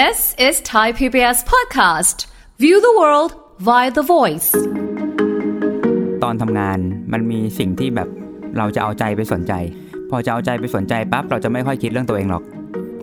[0.00, 2.26] This is Thai PBS podcast.
[2.62, 3.30] View the world
[3.68, 4.50] via the voice.
[6.22, 6.78] ตอนทำงาน
[7.12, 8.08] มันมีสิ่งที่แบบ
[8.58, 9.52] เราจะเอาใจไปสนใจ
[10.10, 12.44] พอจะเอาใจไปสนใจปั๊บเราจะไม่ค่อยคิดเรื่องตัวเองหรอก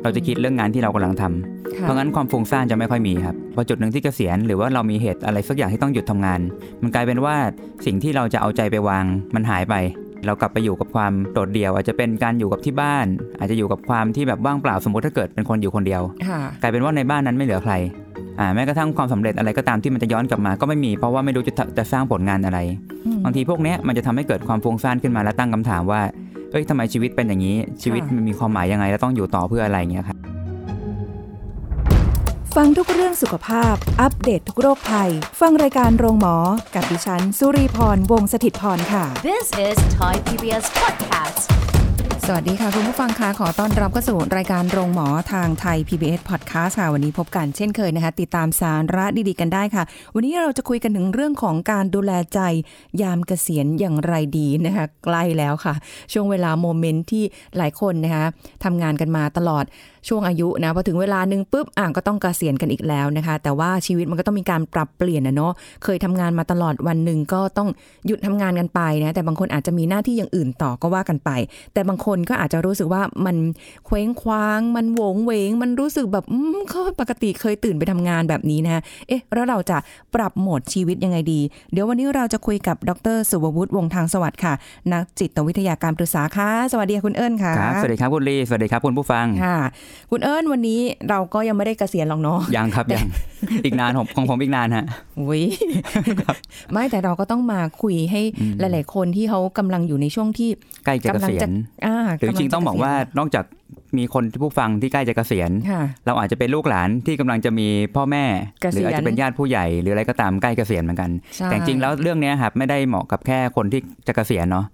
[0.03, 6.39] เราจะคิดเรื่องงานที่เรากำลังทำค่ะเพราะงั้นความฟุ้งซ่านจะไม่ค่อยมีครับ พอจุดหนึ่งที่เกษียณหรือว่าเรามีเหตุอะไรสักอย่างที่ต้องหยุดทำงาน
[6.81, 7.35] มันกลายเป็นว่า
[7.85, 9.05] สิ่งที่เราจะเอาใจไปวาง
[9.35, 9.75] มันหายไป
[10.25, 13.05] เรากลับไปอยู่กับความโดดเดี่ยว อาจจะเป็นการอยู่กับที่บ้าน
[13.39, 17.73] อาจจะอยู่กับความที่แบบว่างเปล่าสมมติถ้าเกิดเป็นคนอยู่คนเดียวค่ะกลายเป็นว่าในบ้านนั้นไม่เหลือใคร
[18.39, 22.59] อ่าแม้กระทั่งความสำเร็จอะไรก็ตามที่มันจะย้อนกลับมาก็ไม่มีเพราะว่าไม่รู้จะจะสร้างผลงานอะไร
[23.05, 26.01] อืมบางทีพวกเนี้ยมันจะทำให้เกิดความฟุ้งซ่านขึ้นมาและตั้งคำถามว่า
[26.51, 30.17] เอ้ยทำไมชีวิตเป็นอย่างนี้ชีวิตค่ะมันมีความหมายยังไงแล้วต้องอยู่ต่อเพื่ออะไรอย่างเงี้ยครับ
[32.57, 36.35] ฟังทุกเรื่องสุขภาพ อัปเดตททุกโรคภัย ฟังรายการโรงหมอ
[36.75, 41.41] กับดิฉัน สุรีพร วงศิตพรค่ะ This is Thai PBS podcast.
[42.25, 49.83] สวัสดีค่ะ คุณผู้ฟังคะขอต้อนรับเข้าสู่รายการโรงหมอทางไทย PBS Podcast ค่ะ วันนี้พบกันเช่นเคยนะคะ ติดตามสาระดีๆกันได้ค่ะ
[50.15, 52.39] วันนี้เราจะคุยกันถึงเรื่องของการดูแลใจ
[53.01, 55.73] ยามเกษียณอย่างไรดีนะคะ ใกล้แล้วค่ะ
[56.13, 57.23] ช่วงเวลาโมเมนต์ที่
[57.57, 58.25] หลายคนนะคะ
[58.63, 59.65] ทำงานกันมาตลอด
[60.07, 67.69] ช่วงอายุนะพอถึงเวลาหนึ่งปุ๊บอ่างก็ต้องเกษียณกันอีกแล้วนะคะ แต่ว่าชีวิตมันก็ต้องมีการปรับเปลี่ยนนะเนาะเคยทำงานมาตลอดวันหนึ่งก็ต้อง
[68.07, 71.29] หยุดทำงานกันไปนะแต่บางคนอาจจะมีหน้าที่อย่างอื่นต่อก็ว่ากันไป
[71.73, 73.35] แต่บางคนก็อาจจะรู้สึกว่ามัน
[73.85, 79.77] เคว้งคว้าง มันโหวงเหวง มันรู้สึกแบบอืมก็ปกติเคยตื่นไปทำงานแบบนี้นะเอ๊ะแล้วเราจะ
[80.15, 84.53] ปรับโหมดชีวิตยังไงดี เดี๋ยววันนี้เราจะคุยกับดร สุวัวุฒิวงศ์ทางสวัสดิ์ค่ะ
[84.93, 89.59] นักจิตวิทยาการปรึกษาค่ะสวัสดีค่ะคุณเอิญค่ะครับสวัสดีครับคุณลีสวัสดีครับคุณผู้ฟังค่ะ
[90.11, 90.79] คุณเอิญวันนี้
[91.09, 93.07] เราก็ยังไม่ได้เกษียณหรอกเนาะยังครับยัง
[93.65, 94.85] อีกนานของของผมอีกนานฮะ
[95.19, 95.43] อุ้ย
[96.71, 100.49] ไม่แต่เราก็ต้องมาคุยให้อืมหลาย ๆ คนที่เขากำลังอยู่ในช่วงที่
[100.85, 101.51] ใกล้จะเกกำลัษียจะณ
[101.85, 103.45] อ่าหรือจริงๆต้องบอกว่านอกจาก
[103.97, 108.23] มีคนที่ผู้ฟังที่ใกล้จะเกษียณค่ะเราอาจจะเป็นลูกหลานที่กำลังจะมีพ่อแม่
[108.61, 114.65] เกหษีรืยณอาจจะเป็นญาติผู้ใหญ่หรืออะไรก็ตามใกล้เกษียณเหมือนกันใช่แต่จริงๆแล้วเรื่องเนี้ยครับไม่ได้เหมาะกับแค่คนที่จะเกษียณเนาะ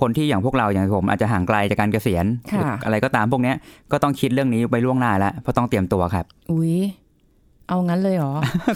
[0.00, 3.56] คนที่อย่างพวกเราอย่างผมอาจจะห่างไกลจากการเกษียณค่ะหรืออะไรก็ตามพวกเนี้ย
[3.92, 6.76] ก็ต้องคิดเรื่องนี้ไปล่วงหน้าแล้วเพราะต้องเตรียมตัวครับ อุ้ย
[7.68, 8.32] เอางั้นเลยเหรอ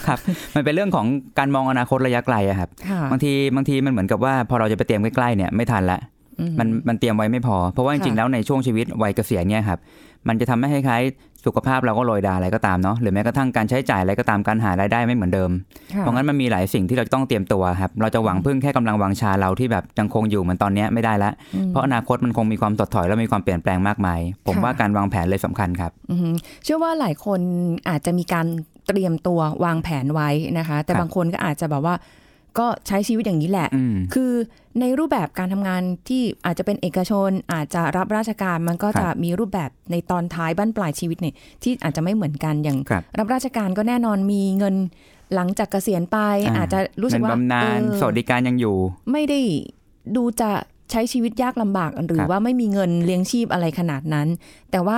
[0.07, 0.19] ครับ
[0.55, 1.05] มันเป็นเรื่องของ
[1.39, 5.99] การมองอนาคตระยะไกลอะครับค่ะบางทีบางทีมันเหมือนกับว่าพอเราจะไปเตรียมใกล้ๆเนี่ยไม่ทันละ
[6.39, 9.79] อืมันมันเตรียมไว้ไม่พอ เพราะว่าจริงๆค่ะแล้วในช่วงชีวิตวัยเกษียณเนี่ยครับ
[10.27, 15.51] มันจะทำให้คล้ายๆ สุขภาพเราก็โรยดาอะไรก็ตามเนาะหรือแม้กระทั่งการใช้จ่ายอะไรก็ตามการหารายได้ไม่เหมือนเดิม
[15.93, 26.29] ค่ะเพราะงั้นมันมีหลายสิ่งที่เราจะต้องเตรียมตัวครับเราจะหวังพึ่งแค่กำลังวังชาเราที่แบบยังคงอยู่เหมือนตอนเนี้ยไม่ได้ละอืมเพราะอนาคตมันคงมีความถดถอยและมีความเปลี่ยนแปลงมากมาย ผมค่ะว่าการวางแผนเลยสำคัญครับอือฮึ
[26.63, 27.39] เชื่อว่าหลายคน
[27.89, 28.47] อาจจะมีการ
[28.87, 31.95] เตรียมตัววางแผนไว้นะคะ แต่ครับบางคนก็อาจจะแบบว่า
[32.59, 34.31] ก็ใช้ชีวิตอย่างนี้แหละอืมคือ
[34.79, 44.75] ในรูปแบบการทำงานที่อาจจะเป็นเอกชน อาจจะรับราชการมันก็ครับจะมีรูปแบบในตอนท้ายบ้านปลายชีวิตเนี่ยที่อาจจะไม่เหมือนกันอย่างครับรับราชการก็แน่นอนมีเงิน
[45.35, 46.17] หลังจากเกษียณไป
[46.47, 48.75] อ่าอาจจะรู้สึกเงินว่าบำนาญเออสวัสดิการยังอยู่
[49.11, 49.39] ไม่ได้
[50.15, 50.51] ดูจะ
[50.91, 54.27] ใช้ชีวิตยากลำบากหรืครับว่าไม่มีเงินเลี้ยงชีพอะไรขนาดนั้น
[54.71, 54.97] แต่ว่า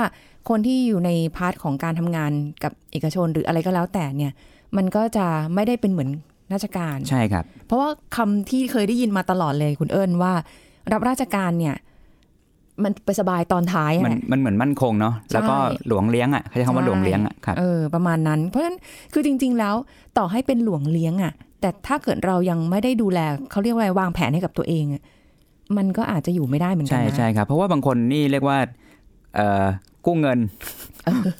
[0.50, 2.31] คนที่อยู่ใน part ของการทำงาน
[2.63, 4.31] กับเอกชนหรืออะไรก็แล้วแต่เนี่ย
[4.78, 6.09] มันก็จะไม่ได้เป็นเหมือน
[6.55, 10.33] ราชการใช่ครับ เพราะว่าคำที่เคยได้ยินมาตลอดเลยคุณเอิญว่า
[10.91, 11.75] รับราชการเนี่ย
[12.83, 18.77] มันไปสบายตอนท้ายมันอะมันเหมือนมั่นคงเนาะแล้วก็ใช่หลวงเลี้ยงอะเขาใช้คำว่าหลวงเลี้ยงอะครับเออประมาณนั้น เพราะฉะนั้น
[19.13, 19.75] คือจริง ๆ แล้ว
[20.17, 23.19] ต่อให้เป็นหลวงเลี้ยงอะแต่ถ้าเกิดเรายังไม่ได้ดูแล
[23.51, 25.01] เขาเรียกว่าอะไรวางแผนให้กับตัวเองอะ
[25.77, 28.57] มันก็อาจจะอยู่ไม่ได้เหมือนกัใช่นะใช่ครับเพราะว่าบางคนนี่เรียกว่า
[29.35, 29.65] เอ่อ
[30.05, 30.39] กู้เงิน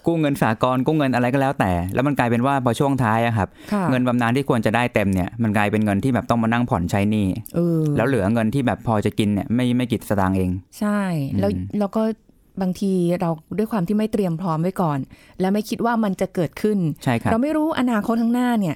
[0.07, 11.01] กู้เงินสากลกู้เงินอะไรก็แล้วแต่ แล้วมันกลายเป็นว่าพอช่วงท้ายอะครับค่ะเงินบำนาญที่ควรจะได้เต็มเนี่ยมันกลายเป็นเงินที่แบบต้องมานั่งผ่อนใช้หนี้เออแล้วเหลือเงินที่แบบพอจะกินเนี่ยไม่ไม่กี่สตางค์เอง ใช่
[11.40, 12.03] แล้วอืมแล้วก็
[12.62, 12.91] บางที
[13.22, 15.00] เราด้วยความที่ไม่เตรียมพร้อมไว้ก่อน
[15.40, 18.75] และไม่คิดว่ามันจะเกิดขึ้นใช่ครับเราไม่รู้อนาคตข้างหน้าเนี่ย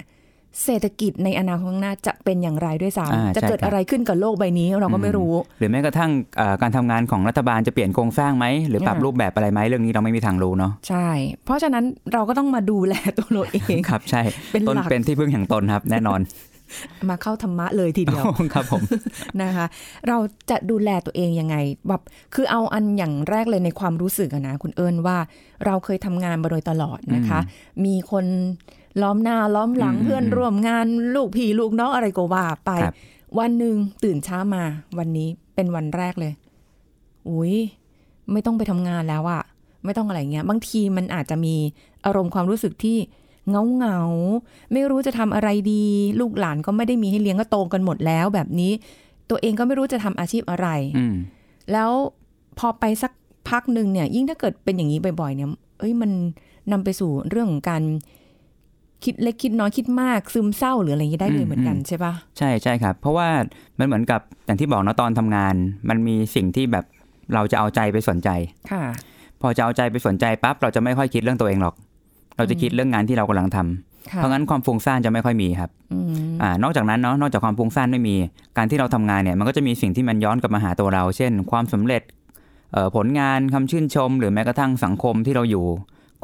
[0.64, 11.08] เศรษฐกิจในอนาคตข้างหน้าจะเป็นอย่างไรด้วยอ่าซ้ำจะเกิดใช่ครับอะไรขึ้นกับโลกใบนี้เราก็ไม่รู้ หรือแม้กระทั่งเอ่อการทำงานของรัฐบาลจะเปลี่ยนโครงสร้างไหมหรือปรับอ่ารูรูปแบบอะไรไหมเรื่องนี้เราไม่มีทางรู้เนาะใช่
[11.44, 14.22] เพราะฉะนั้นเราก็ต้องมาดูแลตัวเราเองครับ ใช่
[14.52, 16.22] เป็นตนหลักเป็นที่พึ่งแห่งตนครับ แน่นอน
[17.08, 18.24] มาเข้าธรรมะเลยทีเดียว
[18.54, 18.82] ครับผม
[19.42, 19.66] นะคะ
[20.08, 20.18] เรา
[20.50, 21.56] จะดูแลตัวเองยังไง
[21.88, 22.02] แบบ
[22.34, 25.16] คือเอาอันอย่างแรกเลยในความรู้สึกอะนะคุณเอิญว่า
[25.66, 27.40] เราเคยทำงานมาโดยตลอดนะคะ
[27.84, 28.24] มีคน
[29.02, 32.94] ล้อมหน้าล้อมหลังอืมเพื่อนร่วมงานลูกพี่ลูกน้องอะไรก็ว่าไปครับ
[33.38, 33.74] วันหนึ่ง
[34.04, 34.62] ตื่นเช้ามา
[34.98, 36.32] วันนี้เป็นวันแรกเลย
[37.28, 37.54] อุ้ย
[38.32, 39.42] ไม่ต้องไปทำงานแล้วอะ
[39.84, 41.54] ไม่ต้องอะไรเงี้ย บางทีมันอาจจะมี
[42.04, 42.98] อารมณ์ความรู้สึกที่
[43.50, 45.82] เงาเงาๆไม่รู้จะทำอะไรดี
[46.20, 48.72] ลูกหลานก็ไม่ได้มีให้เลี้ยงก็โตกันหมดแล้วแบบนี้
[49.30, 50.68] ตัวเองก็ไม่รู้จะทำอาชีพอะไร
[50.98, 51.14] อืม
[51.72, 51.90] แล้ว
[52.58, 53.12] พอไปสัก
[53.48, 55.48] พักหนึ่งเนี่ย ยิ่งถ้าเกิดเป็นอย่างนี้บ่อยๆ เนี่ย
[55.78, 56.10] เอ้ยมัน
[56.72, 57.82] นำไปสู่เรื่องของการ
[59.04, 63.28] คิดเล็กคิดน้อยคิดมากซึมเศร้าหรืออะไรอย่างนี้ได้เลยเหมือนกันใช่ปะใช่ใช่ครับ เพราะว่า
[63.78, 65.54] มันเหมือนกับอย่างที่บอกนะตอนทำงาน
[65.88, 66.84] มันมีสิ่งที่แบบ
[67.34, 68.28] เราจะเอาใจไปสนใจ
[68.70, 68.82] ค่ะ
[69.40, 71.74] พอจะเอาใจไปสนใจปั๊บเราจะไม่ค่อยคิดเรื่องตัวเองหรอก
[72.36, 76.06] เราจะคิดเรื่องงานที่เรากำลังทำค่ะเพราะงั้นความฟุ้งซ่านจะไม่ค่อยมีครับอืม
[76.42, 78.16] อ่านอกจากนั้นเนาะนอกจากความฟุ้งซ่านไม่มี
[78.56, 82.02] การที่เราทำงานเนี่ย มันก็จะมีสิ่งที่มันย้อนกลับมาหาตัวเรา เช่น ความสำเร็จ
[82.72, 85.66] เอ่อผลงานคำชื่นชม หรือแม้กระทั่งสังคมที่เราอยู่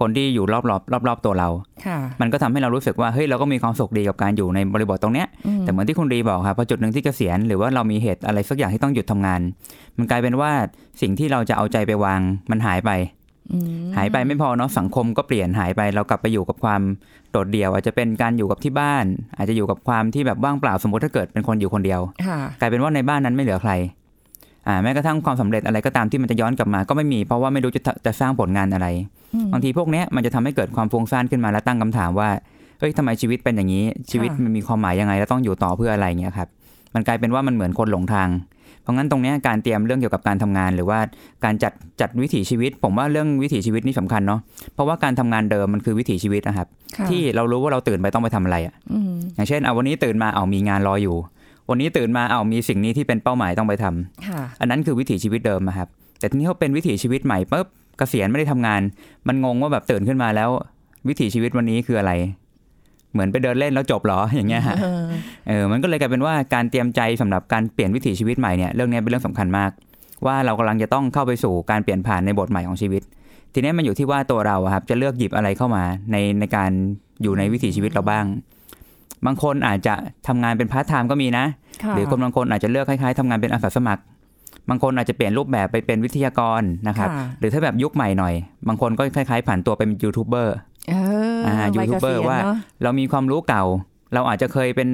[0.00, 1.49] คนที่อยู่รอบๆรอบๆตัวเรา
[1.87, 9.41] ค่ะมันก็ทำให้เรารู้สึกว่าเฮ้ยเราก็มีความสุขดีกับการอยู่ในบริบทตรงเนี้ยอืมแต่เหมือนที่คุณรีบอกครับพอจุดหนึ่งที่เกษียณหรือว่าเรามีเหตุอะไรสักอย่างที่ต้องหยุดทำงาน
[9.99, 10.52] มันกลายเป็นว่า
[11.02, 12.20] สิ่งที่เราจะเอาใจไปวาง
[12.50, 12.91] มันหายไป
[13.52, 16.82] อืมหายไปไม่พอเนาะสังคมก็เปลี่ยนหายไป เรากลับไปอยู่กับความ
[17.31, 19.05] โดดเดี่ยว อาจจะเป็นการอยู่กับที่บ้าน
[19.37, 24.04] อาจจะอยู่กับความที่แบบว่างเปล่าสมมติถ้าเกิดเป็นคนอยู่คนเดียวค่ะกลายเป็นว่าในบ้านนั้นไม่เหลือใครอ่า
[24.82, 28.87] แม้กระทั่งความสำเร็จอะไรก็ตามที่มันจะย้อนกลับมา ก็ไม่มีเพราะว่าไม่รู้จะจะสร้างผลงานอะไร
[29.34, 32.28] อืมบางทีพวกเนี้ยมันจะทำให้เกิดความฟุ้งซ่านขึ้นมาและตั้งคำถามว่า
[32.78, 36.49] เฮ้ยทำไมชีวิตเป็นอย่างนี้ชีวิตมันมีความหมายยังไง แล้วต้องอยู่ต่อเพื่ออะไรเงี้ยครับ
[36.94, 38.28] มันกลายเป็นว่ามันเหมือนคนหลงทาง
[38.82, 40.99] เพราะงั้นตรงเนี้ยการเตรียมเรื่องเกี่ยวกับการทำงาน หรือว่า
[41.44, 44.40] การจัดจัดวิถีชีวิต ผมว่าเรื่องวิถีชีวิตนี่สำคัญเนาะ
[44.75, 51.17] เพราะว่าการทำงานเดิมมันคือวิถีชีวิตนะครับค่ะที่เรารู้ว่าเราตื่นไปต้องไปทำอะไรอะอืมอย่างเช่นเอาวันนี้ตื่นมาเอามีงานรออยู่
[51.70, 55.88] วันนี้ตื่นมาเอามีสิ่งนี้ที่เป็นเป้าหมายต้องไปทำค่ะอันนั้นคือวิถีชีวิตเดิมอะครับ
[56.19, 57.66] แต่ทีนี้เขาเป็นวิถีชีวิตใหม่ปุ๊บ
[57.99, 58.81] เกษียณไม่ได้ทำงาน
[59.28, 60.50] มันงงว่าแบบตื่นขึ้นมาแล้ว
[61.08, 62.12] วิถีชีวิตวันนี้คืออะไร
[63.12, 65.05] เหมือนไปเดินเล่นแล้วจบเหรออย่างเงี้ยฮะเออ
[65.49, 69.70] เออมันก็เลยกลายเป็นว่าการเตรียมใจสำหรับการเปลี่ยนวิถีชีวิตใหม่เนี่ยเรื่องนี้เป็นเรื่องสำคัญมาก
[70.26, 73.02] ว่าเรากำลังจะต้องเข้าไปสู่การเปลี่ยนผ่านในบทใหม่ของชีวิต
[73.55, 76.70] ทีนี้มันอยู่ที่ว่าตัวเราอะครับจะเลือกหยิบอะไรเข้ามาในในการ
[77.22, 78.25] อยู่ในวิถีชีวิตเราบ้าง
[79.26, 79.94] บางคนอาจจะ
[80.26, 81.46] ทำงานเป็นพาร์ทไทม์ก็มีนะ
[81.82, 84.02] ค่ะหรือคนบางคนอาจจะเลือกคล้ายๆทำงานเป็นอาสาสมัคร
[84.69, 88.34] บางคนอาจจะเปลี่ยนรูปแบบไปเป็นวิทยากรนะครับค่ะหรือถ้าแบบยุคใหม่หน่อย
[88.69, 90.55] บางคนก็คล้ายๆ ผันตัวเป็นยูทูบเบอร์
[90.88, 90.94] เอ
[91.38, 93.64] ออ่าวัยยูทูบ เกษียณว่าเนอะเรามีความรู้เก่า
[94.14, 94.88] เราอาจจะเคยเป็น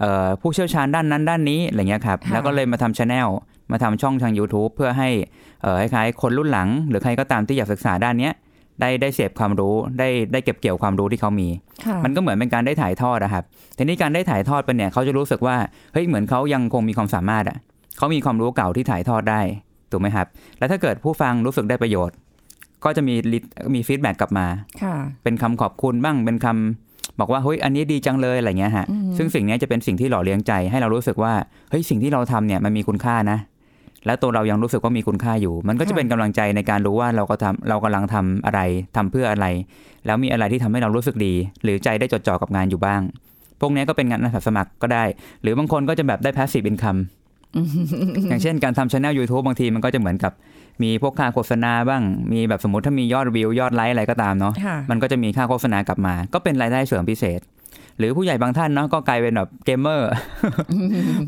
[0.00, 3.28] เอ่อผู้เชี่ยวชาญด้านนั้นด้านนี้อะไรเงี้ยครับค่ะแล้วก็เลยมาทำช anel
[3.72, 5.08] มาทำช่องทาง YouTube เพื่อให้
[5.62, 8.34] เอ่อคล้ายๆคนรุ่นหลัง หรือใครก็ตามที่อยากศึกษาด้านเนี้ย
[8.80, 11.48] ได้ได้เสพความรู้ได้ได้เก็บเกี่ยวความรู้ที่เขามี
[11.84, 13.44] ค่ะมันก็เหมือนเป็นการได้ถ่ายทอดนะครับ
[13.76, 15.56] ทีนี้การได้ถ่ายทอดไปเนี่ยเขาจะรู้สึกว่า
[15.92, 17.58] เฮ้ยเหมือนเขายังคงมีความสามารถอะ
[17.98, 19.40] เขามีความรู้เก่าที่ถ่ายทอดได้
[19.90, 20.26] ถูกไหมครับ
[20.58, 22.16] แล้วถ้าเกิดผู้ฟังรู้สึกได้ประโยชน์
[22.84, 23.38] ก็จะมีลิ
[23.74, 24.46] มีฟีดแบ็กกลับมา
[24.82, 31.32] ค่ะเป็นคำขอบคุณบ้างเป็นคำบอกว่าเฮ้ยอันนี้ดีจังเลยอะไรเงี้ยฮะอืมซึ่งสิ่งเนี้ยจะเป็นสิ่งที่หล่อเลี้ยงใจให้เรารู้สึกว่า
[31.70, 33.38] เฮ้ยสิ่งที่เราทำเนี่ยมันมีคุณค่านะ
[34.06, 38.60] แล้วตัวเรายังรู้สึกว่ามีคุณค่าอยู่ มันก็จะเป็นกำลังใจในการรู้ว่าเราก็ทำเรากำลังทำอะไร
[38.96, 39.46] ทำเพื่ออะไร
[40.06, 43.00] แล้วมีอะไรที่ทำให้เรารู้สึกดี หรือใจได้จดจ่อกับงานอยู่บ้าง
[43.60, 45.04] พวกเนี้ยก็เป็นงานอาสาสมัครก็ได้
[45.42, 47.00] หรือบางคนก็จะแบบได้ passive income
[48.28, 50.32] อย่างเช่นการทำช anel YouTube บางทีมันก็จะเหมือนกับ
[50.82, 52.02] มีพวกค่าโฆษณาบ้าง
[52.32, 57.40] มีแบบสมมติถ้ามียอดวิวยอดไลค์อะไรก็ตามเนาะค่ะมันก็จะมีค่าโฆษณากลับมา ก็เป็นรายได้เสริมพิเศษ
[58.00, 60.08] หรือผู้ใหญ่บางท่านเนาะก็กลายเป็นแบบเกมเมอร์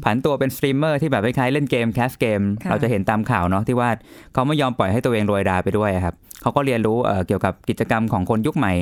[0.04, 3.88] ผันตัวเป็นสตรีมเมอร์ที่แบบคล้ายๆเล่นเกม cast เกมค่ะเราจะเห็นตามข่าวเนาะที่ว่า
[4.34, 8.72] เขาไม่ยอมปล่อยให้ตัวเองโรยราไปด้วยอะครับเขาก็เรียนรู้เอ่อเกี่ยวกับกิจกรรมของคนยุคใหม่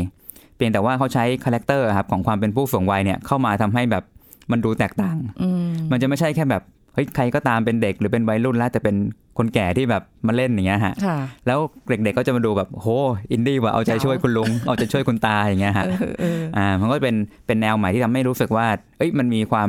[0.57, 4.05] เพียงแต่ว่าเขาใช้ character ครับของความเป็นผู้สูงวัยเนี่ยเข้ามาทำให้แบบ
[4.51, 6.63] มันดูแตกต่างอืมมันจะไม่ใช่แค่แบบ
[6.95, 8.97] เฮ้ยใครก็ตามเป็นเด็กหรือเป็นวัยรุ่นแล้วแต่เป็น
[9.39, 11.59] คนแก่ที่แบบมาเล่นอย่างเงี้ยฮะค่ะแล้ว
[11.89, 12.89] เด็กๆก็จะมาดูแบบโห
[13.31, 17.17] อินดี้ว่ะเอาใจช่วยคุณลุง เอาใจช่วยคุณตาอย่างเงี้ยฮะเออเอออ่ามันก็เป็น
[17.47, 18.67] เป็นแนวใหม่ที่ทำให้รู้สึกว่า
[18.99, 19.69] เอ้ยมันมีความ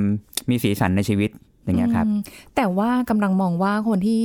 [0.50, 1.32] มีสีสันในชีวิต
[1.66, 2.20] อย่างเงี้ยครับอืม
[2.56, 4.24] แต่ว่ากำลังมองว่าคนที่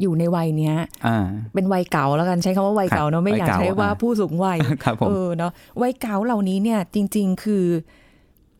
[0.00, 0.76] อยู่ในวัยเนี้ย
[1.06, 5.52] อ่าเป็นวัยเก่าแล้วกันใช้คำว่าวัยเก่าเนาะไม่อยากวัยเก่าใช้ว่าอ่าผู้สูงวัยครับผมเออเนาะ
[5.82, 7.64] วัยเก่าเหล่านี้เนี่ยจริง ๆ คือ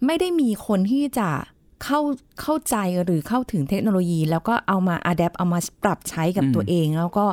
[0.07, 1.29] ไม่ได้มีคนที่จะ
[1.85, 2.01] เข้า
[2.41, 7.27] เข้าใจหรือเข้าถึงเทคโนโลยี แล้วก็เอามา adapt เอามาปรับใช้กับตัวเอง แล้วก็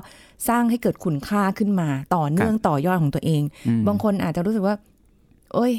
[0.47, 4.75] สร้างให้เกิดคุณค่าขึ้นมา ต่อเนื่องต่อยอดของตัวเองอืมบางคนอาจจะรู้สึกว่า
[5.53, 5.73] เอ้ย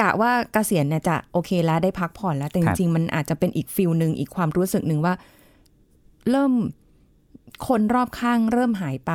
[0.00, 5.14] กะว่าเกษียณเนี่ยจะโอเคแล้วได้พักผ่อนแล้ว แต่จริงๆมันอาจจะเป็นอีก feel หนึ่งอีกความรู้สึกหนึ่งว่า
[6.30, 6.52] เริ่ม
[7.68, 9.12] คนรอบข้างเริ่มหายไป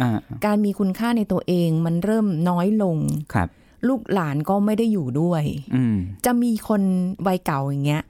[0.00, 2.98] อ่าการมีคุณค่าในตัวเองมันเริ่มน้อยลง
[3.34, 3.48] ครับ
[3.88, 5.42] ลูกหลานก็ไม่ได้อยู่ด้วย
[5.74, 6.82] อืมจะมีคน
[7.26, 8.02] วัยเก๋าอย่างเงี้ย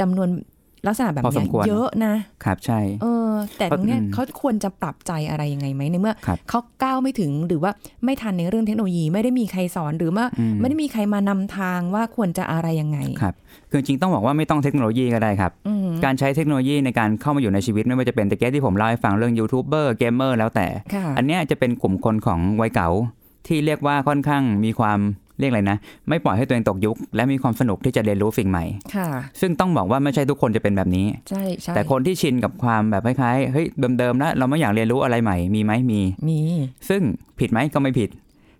[0.00, 0.28] จำนวน
[0.86, 7.70] ลักษณะแบบพอสเนี้ยเยอะนะครับใช่ เออ แต่ตรงเนี้ยอืมเขาควรจะปรับใจอะไรยังไงไหมในเมื่อครับเขาก้าวไม่ถึงหรือว่า
[8.04, 13.34] ไม่ทันในเรื่องเทคโนโลยีไม่ได้มีใครสอนหรือว่าอืมไม่ได้มีใครมานำทางว่าควรจะอะไรยังไงครับ
[13.70, 22.88] คือจริงๆต้องบอกว่าไม่ต้องเทคโนโลยีก็ได้ครับอืมการใช้เทคโนโลยีในการเข้ามาอยู่ในชีวิตไม่ว่าจะเป็นตะกี้ที่ผมเล่าให้ฟังเรื่อง YouTuber gamer แล้วแต่ค่ะอันเนี้ยจะเป็นกลุ่มคนของวัยเก่า
[23.46, 24.98] ที่เรียกว่าค่อนข้างมีความ
[25.40, 25.78] เรียกอะไรนะ
[26.08, 28.64] ไม่ปล่อยให้ตัวเองตกยุค และมีความสนุกที่จะเรียนรู้สิ่งใหม่
[28.96, 29.08] ค่ะ
[29.40, 33.66] ซึ่งต้องบอกว่าไม่ใช่ทุกคนจะเป็นแบบนี้ ใช่ใช่แต่คนที่ชินกับความแบบคล้ายๆเฮ้ย
[33.98, 36.38] เดิมๆแล้วเราไม่อยากเรียนรู้อะไรใหม่มีไหมมี มี
[36.88, 37.02] ซึ่ง
[37.38, 38.10] ผิดไหมก็ไม่ผิด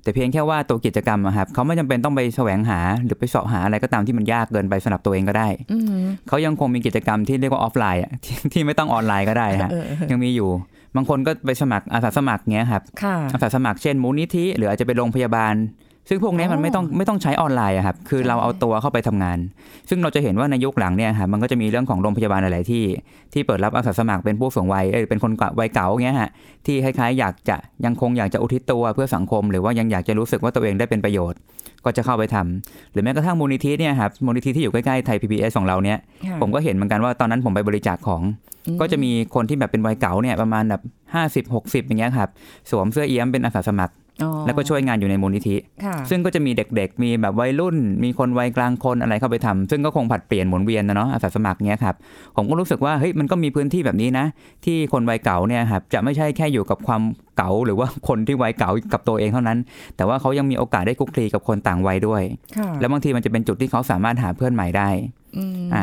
[0.02, 10.50] แต่เพียงแค่ว่าตัวกิจกรรมอะครับเขาไม่จำเป็นต้องไปแสวงหาหรือไปเสาะหาอะไรก็ตามที่มันยากเกินไปสำหรับตัวเองก็ได้อืมเขายังคงมีกิจกรรมที่เรียกว่าออฟไลน์อะที่ที่ไม่ต้องออนไลน์ก็ได้ฮะเออเออยังมีอยู่
[10.96, 15.54] บางคนก็ไปสมัครอาสาสมัครเงี้ยครับค่ะอาสาสมัครเช่นมูลนิธิหรืออาจจะเป็นโรงพยาบาล
[16.08, 19.38] ซึ่งพวกเนี้ยมันไม่ต้องไม่ต้องใช้ออนไลน์อะครับคือเราเอาตัวเข้าไปทำงาน
[19.88, 22.84] ซึ่งเราจะเห็นว่าในยุคหลังเนี่ยครับมันก็จะมีเรื่องของโรงพยาบาลหลาย ๆ ที่
[23.32, 26.30] ที่เปิดรับอาสาสมัครเป็นผู้สูงวัยเอ้ยเป็นคนวัยเก่าเงี้ยฮะ
[26.66, 31.38] ที่คล้าย ๆ อยากจะยังคงอยากจะอุทิศตัวเพื่อสังคม หรือว่ายังอยากจะรู้สึกว่าตัวเองได้เป็นประโยชน์
[31.84, 38.22] ก็จะเข้าไปทำหรือแม้กระทั่งมูลนิธิเนี่ยครับมูลนิธิที่อยู่ใกล้ๆไทย PBS ของเราเนี่ยค่ะผมก็เห็นเหมือนกันว่าตอนนั้นผมไปบริจาคของ
[38.66, 40.82] อืมก็จะมีคนที่แบบเป็นวัยเก่าเนี่ยประมาณแบบ
[41.14, 42.28] ห้าสิบหกสิบอย่างเงี้ยครับ
[42.70, 43.99] สวมเสื้อเอี้ยมเป็นอาสาสมัครอ๋อ
[44.46, 51.94] แล้วก็ช่วยงานอยู่ในมูลนิธิค่ะซึ่งก็จะมีเด็กๆ มีแบบวัยรุ่น มีคนวัยกลางคนอะไรเข้าไปทำซึ่งก็คงผลัดเปลี่ยนหมุนเวียนนะเนาะอาสาสมัครเนี้ยครับ
[52.36, 54.26] ผมก็รู้สึกว่าเฮ้ยมันก็มีพื้นที่แบบนี้นะ
[54.64, 57.02] ที่คนวัยเก่าเนี่ยครับจะไม่ใช่แค่อยู่กับความ
[57.36, 59.58] เก่าหรือว่าคนที่วัยเก่ากับตัวเองเท่านั้น
[59.96, 62.22] แต่ว่าเขายังมีโอกาสได้คลุกคลีกับคนต่างวัยด้วย
[62.58, 65.19] ค่ะแล้วบางทีมันจะเป็นจุดที่เขาสามารถหาเพื่อนใหม่ได้อืมอ่า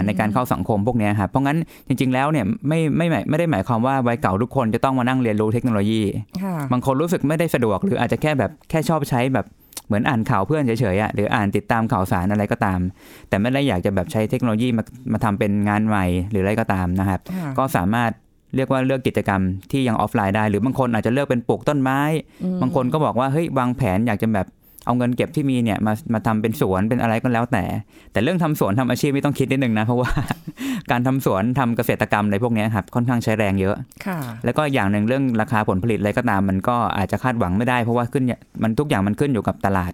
[0.06, 6.02] ในการเข้าสังคมพวกเนี้ยครับเพราะงั้นจริง ๆ แล้วเนี่ยไม่ไม่ไม่ไม่ได้หมายความว่าวัยเก่าทุกคนจะต้องมานั่งเรียนรู้เทคโนโลยี
[6.44, 9.46] ค่ะบางคนรู้สึกไม่ได้สะดวก หรืออาจจะแค่แบบแค่ชอบใช้แบบ
[9.88, 12.80] เหมือนอ่านข่าวเพื่อนเฉยๆอะหรืออ่านติดตามข่าวสารอะไรก็ตาม
[13.30, 18.12] แต่ไม่ได้อยากจะแบบใช้เทคโนโลยีมามาทำเป็นงานใหม่หรืออะไรก็ตามนะครับค่ะก็สามารถ
[18.56, 22.00] เรียกว่าเลือกกิจกรรมที่ยังออฟไลน์ได้ หรือบางคนอาจจะเลือกเป็นปลูกต้นไม้
[22.44, 24.48] อืมบางคนก็บอกว่าเฮ้ยวางแผนอยากจะแบบ
[24.88, 27.64] เอาเงินเก็บที่มีเนี่ยมามาทำเป็นสวนเป็นอะไรก็แล้วแต่
[28.12, 30.10] แต่เรื่องทำสวนทำอาชีพไม่ต้องคิดนิดนึงนะเพราะว่า
[30.92, 33.76] การทำสวนทำเกษตรกรรมอะไรพวกเนี้ยครับค่อนข้างใช้แรงเยอะ
[34.06, 39.94] ค่ะแล้วก็อย่างหนึ่งเรื่องราคาผลผลิตอะไรก็ตาม มันก็อาจจะคาดหวังไม่ได้เพราะว่าขึ้นเนี่ยมันทุกอย่างมันขึ้นอยู่กับตลาด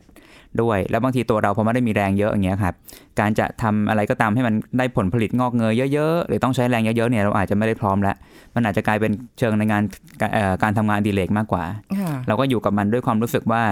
[0.62, 2.74] ด้วย แล้วบางทีตัวเราพอไม่ได้มีแรงเยอะอย่างเงี้ยครับ
[3.20, 8.16] การจะทำอะไรก็ตามให้มันได้ผลผลิตงอกเงยเยอะๆหรือต้องใช้แรงเยอะๆเนี่ยเราอาจจะไม่ได้พร้อมแล้ว
[8.56, 9.84] มันอาจจะกลายเป็นเชิงในงาน
[10.34, 11.64] เอ่อการทำงานอดีเลกมากกว่า
[12.00, 13.64] ค่ะเราก็อยู่กับมันด้วยความรู้สึกว่า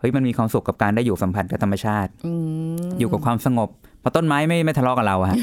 [0.00, 2.32] เฮ้ยมันมีความสุขกับการได้อยู่สัมผัสกับธรรมชาติอื
[2.88, 3.68] มอยู่กับความสงบ
[4.00, 5.36] เพราะต้นไม้ไม่ไม่ทะเลาะกับเราอะฮะ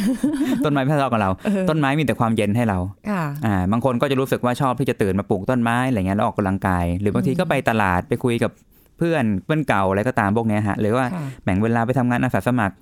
[0.65, 1.29] ต้นไม้ไม่ทะเลาะกับเรา
[1.69, 2.77] ต้นไม้มีแต่ความเย็นให้เรา
[3.09, 8.51] ค่ะอ่าบางคนก็จะรู้สึกว่าชอบที่จะตื่นมาปลูกต้นไม้อะไรเงี้ยแล้วออกกำลังกาย หรือบางทีก็ไปตลาดไปคุยกับ
[8.97, 12.75] เพื่อนเพื่อนเก่าอะไรก็ตามพวกเนี้ยฮะหรือว่าค่ะแบ่งเวลาไปทำงานอาสาสมัคร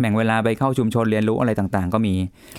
[0.00, 2.14] แบ่งเวลาไปเข้าชุมชนเรียนรู้อะไรต่างๆ ก็มี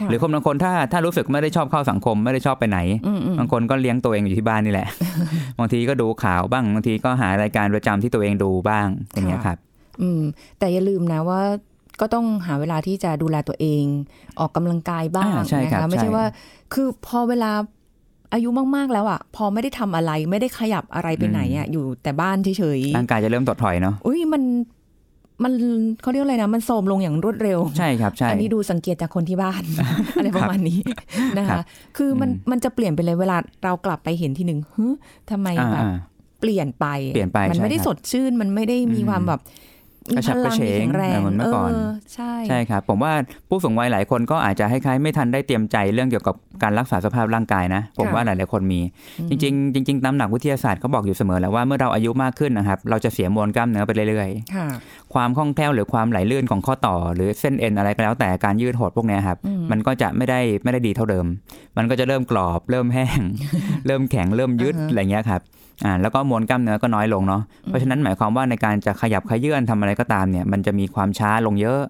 [0.06, 4.88] ะหรือคนบางคนถ้าถ้ารู้สึกไม่ได้ชอบเข้าสังคมไม่ได้ชอบไปไหนอืมอืมบางคนก็เลี้ยงตัวเองอยู่ที่บ้านนี่แหละ
[5.60, 9.58] บางทีก็ดูข่าวบ้างบางทีก็หารายการประจำที่ตัวเองดูบ้างอย่างเงี้ยครับ
[10.02, 10.22] อืม
[10.60, 11.42] แต่อย่าลืมนะว่า
[12.02, 13.84] ก็ต้องหาเวลาที่จะดูแลตัวเอง
[14.40, 16.26] ออกกำลังกายบ้างอ่าใช่นะครับคะไม่ใช่ใช่ว่า
[16.74, 17.52] คือพอเวลา
[18.34, 24.44] อายุมากๆแล้วอะ พอไม่ได้ทำอะไรไม่ได้ขยับอะไรไปไหนอะอยู่แต่บ้านเฉยร่างกายจะเริ่มถดถอยเนาะๆอุ้ยมัน
[25.44, 25.54] มัน
[26.02, 29.64] เขาเรียกอะไรนะ มันโทรมลงอย่างรวดเร็ว ใช่ครับใช่อันนี้ดูสังเกตจากคนที่บ้าน
[30.16, 30.80] อะไรประมาณนี้
[31.38, 31.64] นะครัคะบ
[31.98, 34.86] คือมันอืมมันจะเปลี่ยนไปเลยเวลาเรากลับไปเห็นทีหนึ่งฮึ
[35.32, 35.98] ทำไมอ่าแบบอ่า
[36.42, 39.77] เปลี่ยนไปเปลี่ยนไป มันไม่ได้ใช่ครับสดชื่น มันไม่ได้มีอืมความแบบมี
[40.16, 41.72] กระฉัพบกลัระงเฉมีงแข็งแรงเหมือนเมื่อก่อน
[42.14, 43.14] ใช่ใช่ครับผมว่า
[43.50, 48.82] ผู้สูงวัยหลายคนก็อาจจะคล้ายๆไม่ทันได้เตรียมใจเรื่องเกี่ยวกับการรักษาสภาพร่างกายนะ ผมว่าหลายๆคนมี
[49.30, 61.26] จริงๆจริงๆตามหลักวิทยาศาสตร์เขาบอกอยู่เสมอแล้วว่าเมื่อเราอายุมากขึ้นนะครับ เราจะเสียมวลกล้ามเนื้อไปเรื่อยค่ะๆความคล่องแคล่วหรือความไหลลื่นของข้อต่อ หรือเส้นเอ็นอะไรก็แล้วแต่การยืดหดพวกเนี้ยครับอืมมันก็จะไม่ได้ไม่ได้ดีเท่าเดิม
[61.78, 63.20] มันก็จะเริ่มกรอบ เริ่มแห้ง
[63.88, 65.42] เริ่มแข็งเริ่มยืดอ่าฮะอะไรเงี้ยครับ
[65.86, 71.82] อ่าแล้วก็มวลกล้ามเนื้อก็น้อยลงเนาะเพราะฉะนั้นหมายความว่าในการจะขยับขยื่นทำอะไรก็ตามเนี่ย มันจะมีความช้าลงเยอะ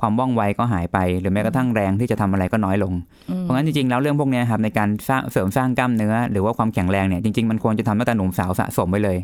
[0.00, 2.92] ความว่องไวก็หายไป หรือแม้กระทั่งแรงที่จะทำอะไรก็น้อยลง
[3.30, 9.18] อืมเพราะงั้นจริงๆแล้วเรื่องพวกเนี้ยครับในการสร้างเสริมสร้างกล้ามเนื้อ หรือว่าความแข็งแรงเนี่ยจริงๆมันควรจะทำตั้งแต่หนุ่มสาวสะสมไว้เลย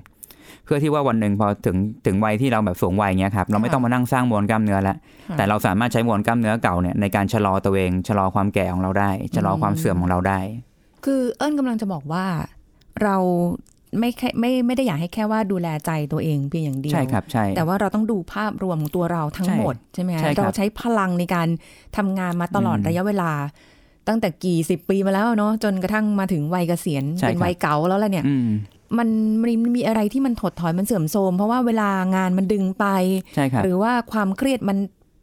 [0.64, 1.76] เพื่อที่ว่าวันหนึ่งพอถึง
[2.06, 4.96] ถึงวัยที่เราแบบสูงวัยเงี้ยครับเราไม่ต้องมานั่งสร้างมวลกล้ามเนื้อแล้ว
[5.28, 10.40] ค่ะแต่เราสามารถใช้มวลกล้ามเนื้อเก่าเนี่ยในการชะลอตัวเองชะลอความแก่ของเราได้ชะลอความเสื่อมของเราได้
[11.04, 12.24] คือเอิญกำลังจะบอกว่า
[13.02, 13.16] เรา
[13.98, 21.48] ไม่แค่ไม่ไม่ได้อยากให้แค่ว่าดูแลใจตัวเองเพียงอย่างเดียว ใช่ครับใช่แต่ว่าเราต้องดูภาพรวมของตัวเราทั้งใช่หมดใช่ไหมคะใช่ครับเราใช้พลังในการ
[21.96, 23.30] ทำงานมาตลอดอืมระยะเวลา
[24.08, 28.48] ตั้งแต่กี่สิบปีมาแล้วเนาะจนกระทั่งมาถึงวัยเกษียณใช่เป็นครับวัยเก่าแล้วล่ะเนี่ยอืม
[28.98, 29.08] มัน
[29.40, 32.86] มันมีอะไรที่มันถดถอยมันเสื่อมโทรมเพราะว่าเวลางานมันดึงไป
[33.34, 34.78] ใช่ครับหรือว่าความเครียดมัน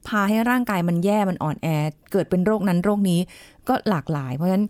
[0.08, 1.68] พาให้ร่างกายมันแย่มันอ่อนแอ
[2.12, 3.20] เกิดเป็นโรคนั้นโรคนี้
[3.68, 4.66] ก็หลากหลาย เพราะฉะนั้น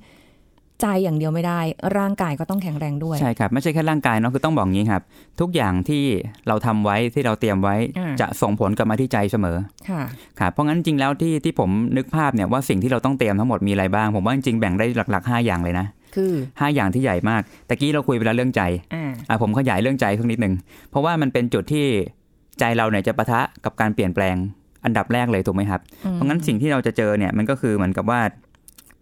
[0.82, 1.60] ใจอย่างเดียวไม่ได้
[1.98, 5.02] ร่างกายก็ต้องแข็งแรงด้วย ใช่ครับ ไม่ใช่แค่ร่างกายเนาะคือต้องบอกงี้ครับ
[5.40, 6.04] ทุกอย่างที่
[6.48, 9.58] เราทำไว้ที่เราเตรียมไว้อ่าจะส่งผลกลับมาที่ใจเสมอ
[9.90, 10.02] ค่ะ
[10.40, 18.62] ครับเพราะงั้นจริงแล้วที่ที่ผมนึกภาพเนี่ยว่าสิ่งที่เราต้องเตรียมทั้งหมดมีอะไรบ้าง ผมว่าจริงๆแบ่งได้หลักๆ 5 อย่างเลยนะคือห้าอย่างที่ใหญ่มากตะกี้เราคุยไปแล้วเรื่องใจ
[18.94, 20.54] อ่าอะผมขยายเรื่องใจสักนิดหนึ่ง
[20.90, 21.86] เพราะว่ามันเป็นจุดที่
[22.60, 24.36] ใจเราเนี่ยจะปะทะกับการเปลี่ยนแปลง
[24.86, 25.82] อันดับแรกเลยถูกไหมครับ
[26.14, 28.20] เพราะงั้นสิ่งที่เราจะเจอเนี่ยมันก็คือเหมือนกับว่า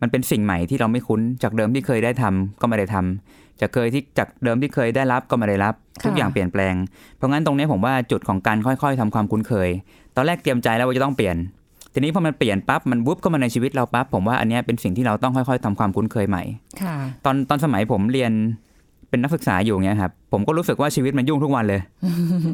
[0.01, 5.73] มันเป็นสิ่งใหม่ที่เราไม่คุ้น จากเดิมที่เคยได้ทำก็ไม่ได้ทำจากเคยที่จากเดิมที่เคยได้รับก็ไม่ได้รับ
[6.05, 6.73] ทุกอย่างเปลี่ยนแปลง
[7.17, 9.69] เพราะงั้นตรงนี้ผมว่าจุดของการค่อยๆทำความคุ้นเคย
[10.15, 11.35] ตอนแรกเตรียมใจแล้วว่าจะต้องเปลี่ยน
[11.93, 16.43] ทีนี้พอมันเปลี่ยนปั๊บมันวุบเข้ามาในชีวิตเราปั๊บผมว่าอันเนี้ยเป็นสิ่งที่เราต้องค่อย ๆทำความคุ้นเคยใหม่
[16.81, 18.31] ค่ะตอนตอนสมัยผมเรียน
[19.09, 21.81] เป็นนักศึกษาอยู่เงี้ยครับผมก็รู้สึกว่าชีวิตมันยุ่งทุกวันเลย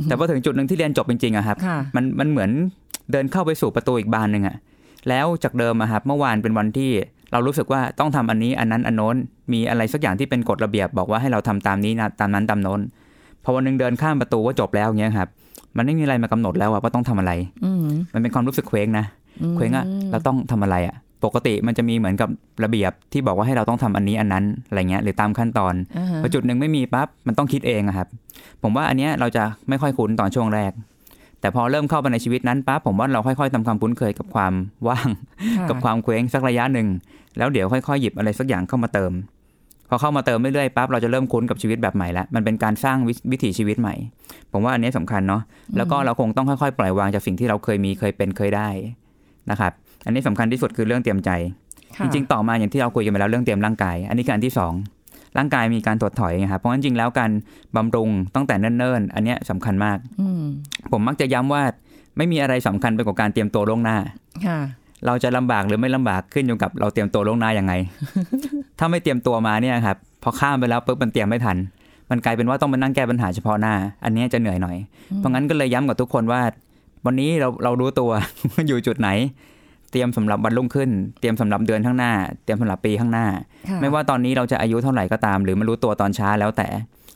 [0.05, 2.51] แต่พอถึงจุดหนึ่งที่เรียนจบจริงๆอะครับค่ะมันมันเหมือน
[3.12, 4.57] เดินเข้าไปสู่ประตูอีกบานหนึ่งอะ
[5.09, 6.91] แล้วจากเดิมอะครับเมื่อวานเป็นวันที่
[7.33, 9.15] เรารู้สึกว่าต้องทำอันนี้อันนั้นอันโน้น
[9.53, 12.79] มีอะไรสักอย่างที่เป็นกฎระเบียบบอกว่าให้เราทำตามนี้นะตามนั้นตามโน้น
[13.43, 15.29] พอวันหนึงเดินข้ามประตูว่าจบแล้วเงี้ยครับ
[15.77, 17.31] มันไม่มีอะไรมากำหนดแล้วอะว่าต้องทำอะไร
[17.65, 19.05] อืมมันเป็นความรู้สึกเคว้งนะ
[19.55, 22.29] เคว้งอะเราต้องทำอะไรอะปกติมันจะมีเหมือนกับ
[22.63, 28.07] ระเบียบที่บอกว่าให้เราต้องทำอันนี้อันนั้นอะไรเงี้ยหรือตามขั้นตอนอ่าฮะพอจุดหนึ่งไม่มีปั๊บมันต้องคิดเองอะครับ
[28.63, 30.71] ผมว่าอันเนี้ยเราจะไม่ค่อยคุ้นตอนช่วงแรก
[31.43, 34.53] แต่พอเริ่มเข้าไปในชีวิตนั้นปั๊บผมว่าเราค่อยๆทำความคุ้นเคยกับความ
[34.88, 35.09] ว่าง
[35.57, 36.88] ค่ะกับความเคว้งสักระยะหนึ่ง
[37.38, 39.12] แล้วเดี๋ยวค่อยๆหยิบอะไรสักอย่างเข้ามาเติม
[39.89, 43.95] พอเข้ามาเติมเรื่อยๆปั๊บเราจะเริ่มคุ้นกับชีวิตแบบใหม่แล้วมันเป็นการสร้างวิวิถีชีวิตใหม่
[44.51, 45.41] ผมว่าอันเนี้ยสำคัญเนาะ
[45.77, 48.69] แล้วก็เราคงต้องค่อยๆ ปล่อยวางจากสิ่งที่เราเคยมีเคยเป็นเคยได้
[49.51, 49.71] นะครับ
[50.05, 51.29] อันนี้สำคัญที่สุดคือเรื่องเตรียมใจ
[51.97, 54.73] ค่ะจริงๆ ต่อมาอย่างที่เราคุยกันไปแล้วเรื่องเตรียมร่างกาย อันนี้คืออันที่สอง
[55.37, 57.31] ร่างกายมีการถดถอยไงครับเพราะฉะนั้นจริงๆแล้วการ
[57.75, 60.43] บำรุงตั้งแต่เนิ่นๆ อันเนี้ยสำคัญมากอืม
[60.91, 61.63] ผมมักจะย้ำว่า
[62.17, 63.97] ไม่มีอะไรสำคัญไปกว่าการเตรียมตัวล่วงหน้า
[64.45, 64.59] ค่ะ
[65.05, 67.73] เราจะลำบากหรือไม่ลำบากขึ้นอยู่กับเราเตรียมตัวล่วงหน้ายังไง
[68.79, 71.57] ถ้าไม่เตรียมตัวมาเนี่ยครับพอข้ามไปแล้วปุ๊บมันเตรียมไม่ทัน
[72.11, 73.73] มันกลายเป็นว่าต้องมานั่งแก้ปัญหาเฉพาะหน้า
[74.03, 74.77] อันเนี้ยจะเหนื่อยหน่อย
[75.17, 76.41] เพราะงั้นก็เลยย้ำกับทุกคนว่า
[77.05, 78.09] วันนี้เราเรารู้ตัว
[78.51, 79.09] ว่าอยู่จุดไหน
[79.93, 83.25] เตรียมสำหรับวันรุ่งขึ้น เตรียมสำหรับเดือนข้างหน้า เตรียมสำหรับปีข้างหน้า
[83.69, 86.67] ค่ะไม่ว่าตอนนี้เราจะอายุเท่าไหร่ก็ตาม หรือไม่รู้ตัวตอนช้าแล้วแต่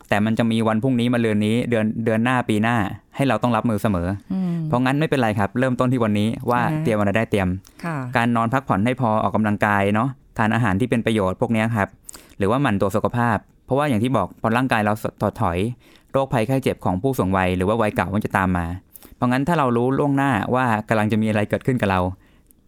[0.09, 2.75] แต่มันจะมีวันพรุ่งนี้มาเรือนนี้เดือนเดือนหน้าปีหน้า
[3.15, 7.47] ให้เราต้องรับมือเสมออืมเพราะงั้นไม่เป็นไรครับ เริ่มต้นที่วันนี้ว่าใช่เตรียมอะไรได้เตรียม
[7.83, 11.87] ค่ะการนอนพักผ่อนให้พอออกกำลังกายเนาะทานอาหารที่เป็นประโยชน์พวกเนี้ยครับ
[12.37, 15.57] หรือว่าหมั่นตรวจสุขภาพ เพราะว่าอย่างที่บอกพอร่างกายเราถดถอย
[16.11, 18.65] โรคภัยไข้เจ็บของผู้สูงวัยหรือว่าวัยเก่ามันจะตามมา
[19.15, 21.99] เพราะงั้นถ้าเรารู้ล่วงหน้าว่ากำลังจะมีอะไรเกิดขึ้นกับเรา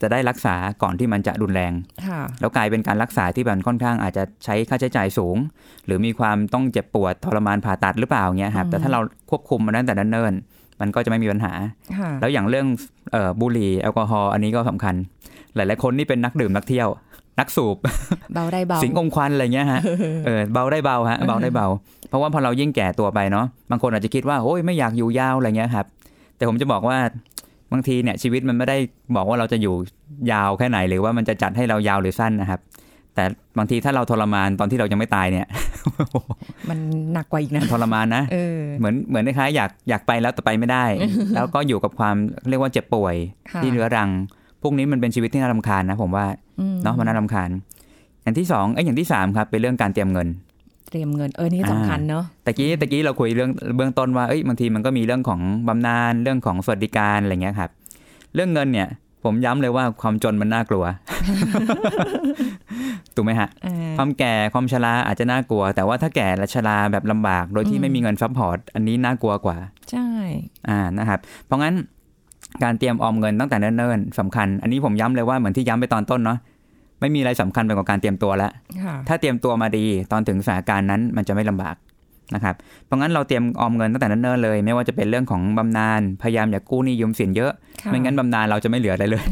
[0.02, 1.74] จะได้รักษาก่อนที่มันจะรุนแรง
[2.08, 5.38] ค่ะแล้วกลายเป็นการรักษาที่มันค่อนข้างอาจจะใช้ค่าใช้จ่ายสูง
[5.86, 11.54] หรือมีความต้องเจ็บปวดทรมานผ่าตัดหรือเปล่าเงี้ยครับแต่ถ้าเราควบคุมมันตั้งแต่เนิ่นๆมันก็จะไม่มีปัญหา
[11.98, 12.68] ค่ะแล้วอย่างเรื่อง
[13.12, 14.96] เอ่อบุหรี่แอลกอฮอล์อันนี้ก็สำคัญ
[15.56, 16.90] หลาย ๆ คนนี่เป็นนักดื่มนักเที่ยว
[17.40, 17.78] นักสูบ
[18.34, 19.82] เบาได้เบา สิงอมควันอะไรเงี้ยฮะ
[20.26, 21.68] เออเบาได้เบาฮะเบาได้เบา
[22.10, 25.86] เพราะว่าพอเรายิ่งแก่ตัวไปเนาะ บางคนอาจจะคิดว่าโอ้ยไม่อยากอยู่ยาวอะไรเงี้ยครับ
[26.38, 26.98] แต่ผมจะบอกว่า
[27.72, 28.78] บางทีเนี่ยชีวิตมันไม่ได้
[29.16, 29.76] บอกว่าเราจะอยู่
[30.32, 32.60] ยาวแค่ไหน หรือว่ามันจะจัดให้เรายาวหรือสั้นนะครับ
[33.16, 33.24] แต่
[33.58, 35.48] บางทีถ้าเราทรมานตอนที่เรายังไม่ตายเนี่ย
[36.70, 36.80] มัน
[37.14, 40.86] หนักกว่าอีกนะทรมานนะเออเหมือนเหมือนคล้ายๆอยากอยากไปแล้วแต่ไปไม่ได้
[41.36, 42.16] แล้วก็อยู่กับความ
[42.50, 43.16] เรียกว่าเจ็บป่วย
[43.52, 44.10] ค่ะที่เรื้อรัง
[44.62, 46.26] พวกนี้มันเป็นชีวิตที่น่ารำคาญนะผมว่า
[46.60, 47.50] อืมเนาะมันน่ารำคาญ
[48.24, 50.28] อย่างที่สองเอ้ยอย่างที่สามครับเป็นเรื่องการเตรียมเงิน
[50.90, 57.70] เตรียมเงินเออนี่สำคัญเนาะตะกี้ตะกี้เราคุยเรื่องเบื้องต้นว่าเอ้ยบางทีมันก็มีเรื่องของบำนาญเรื่องของสวัสดิการอะไรเงี้ยครับ
[58.36, 58.88] เรื่องเงินเนี่ย
[59.24, 60.86] ผมย้ำเลยว่าความจนมันน่ากลัว
[63.16, 69.58] ถูกไหมฮะเออความแก่ความชราอาจจะน่ากลัว แต่ว่าถ้าแก่และชราแบบลำบาก โดยที่ไม่มีเงิน support อันนี้น่ากลัวกว่า
[69.92, 70.08] ใช่
[70.70, 71.76] อ่านะครับ เพราะงั้น
[72.64, 76.38] การเตรียมออมเงินตั้งแต่เนิ่นๆสำคัญ อันนี้ผมย้ำเลยว่าเหมือนที่ย้ำไปตอนต้นเนาะ
[77.02, 78.52] ไม่มีอะไรสำคัญไปกว่าการเตรียมตัวแล้ว
[78.84, 81.76] ค่ะถ้าเตรียมตัวมาดีตอนถึงสถานการณ์นั้นมันจะไม่ลำบาก
[82.36, 89.24] นะครับ เพราะงั้นเราเตรียมออมเงินตั้งแต่เนิ่นๆเลย ไม่ว่าจะเป็นเรื่องของบำนาญพยายามอย่ากู้หนี้ยืมสินเยอะค่ะไม่งั้นบำนาญเราจะไม่เหลืออะไรเลย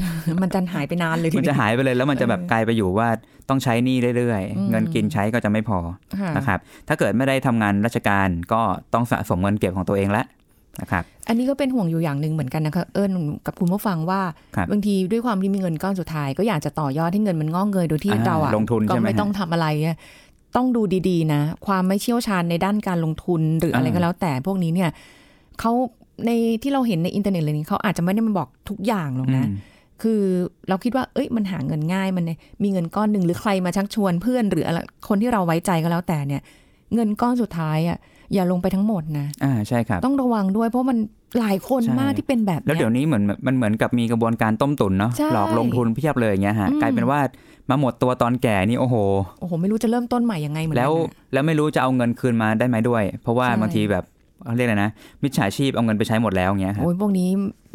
[0.42, 3.08] มันจะหายไปนานเลยทีมันจะนี้หายไปเลยแล้วมันจะแบบกลายไปอยู่ว่า
[3.50, 5.80] ต้องใช้หนี้เรื่อยอืมๆเงินกินใช้ก็จะไม่พอ
[6.20, 8.62] ค่ะนะครับถ้าเกิดไม่ได้ทำงานราชการก็
[8.94, 10.24] ต้องสะสมเงินเก็บของตัวเองละ
[10.82, 13.12] นะครับอันนี้ก็เป็นห่วงอยู่อย่างหนึ่งเหมือนกันนะคะเอิญ
[13.46, 14.22] กับคุณผู้ฟังว่า
[14.56, 19.98] ครับบางทีด้วยความที่มีเงินก้อนสุดท้าย ก็อยากจะต่อยอดให้เงินมันงอกเงยโดยที่อ่าเราอะลงทุนก็ใช่ไหมไม่ต้องทำอะไรอะ
[20.56, 24.90] ต้องดูดีๆนะ ความไม่เชี่ยวชาญในด้านการลงทุนหรืออะไรอ่าก็แล้วแต่พวกนี้เนี่ย
[25.60, 25.72] เขา
[26.26, 26.32] ใน
[26.64, 29.58] ที่เราเห็นในอินเทอร์เน็ตเลยนี้เขาอาจจะไม่ได้มาบอกทุกอย่างหรอกนะอืม
[30.02, 30.22] คือ
[30.70, 36.42] เราคิดว่า เอ้ย มันหาเงินง่าย มันเนี่ยมีเงินก้อนหนึ่งหรือใครมาชักชวนเพื่อน หรืออะไรคนที่เราไว้ใจก็แล้วแต่เนี่ย
[36.94, 37.98] เงินก้อนสุดท้ายอะ
[38.34, 40.98] อย่าลงไปทั้งหมดนะอ่าใช่ครับ ต้องระวังด้วยเพราะมัน
[41.40, 47.20] หลายคนใช่มากที่เป็นแบบแล้วเนี้เดี๋ยยวนี้เหมือนมันเหมือนกับมีกระบวนการต้มตุ๋นเนาะใช่หลอกลงทุนเพียบเลยอย่างเงี้ยฮะอืมกลายเป็นว่า
[47.70, 48.96] มาหมดตัวตอนแก่นี่โอ้โห
[49.40, 54.04] โอ้โห ไม่รู้จะเริ่มต้นใหม่ยังไงเหมือนกัแล้วนนะแล้วไม่รู้จะเอาเงินคืนมาได้ไหมด้วย เพราะว่าใช่บางทีแบบ
[54.48, 54.92] เขาเรียกอะไรนะ
[55.24, 57.30] มิจฉาชีพเอาเงินไปใช้หมดแล้วอย่างเงี้ยครับโอ้ยพวกนี้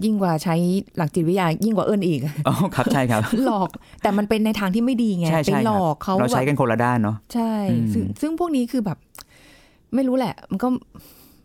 [0.04, 0.54] ยิ่งกว่าใช้
[0.96, 3.70] หลักจิตวิทยายิ่งกว่าเอิญอีกอ๋อครับใช่ครับ หลอก
[4.02, 8.98] แต่มันเป็นในทางที่ไม่ดีไงใช่ไปใช่หลครับอกเขาเราใช้แบบกันคนละด้านเนาะใช่อืมซึ่งซึ่งพวกนี้คือแบบ
[9.94, 10.68] ไม่รู้แหละ มันก็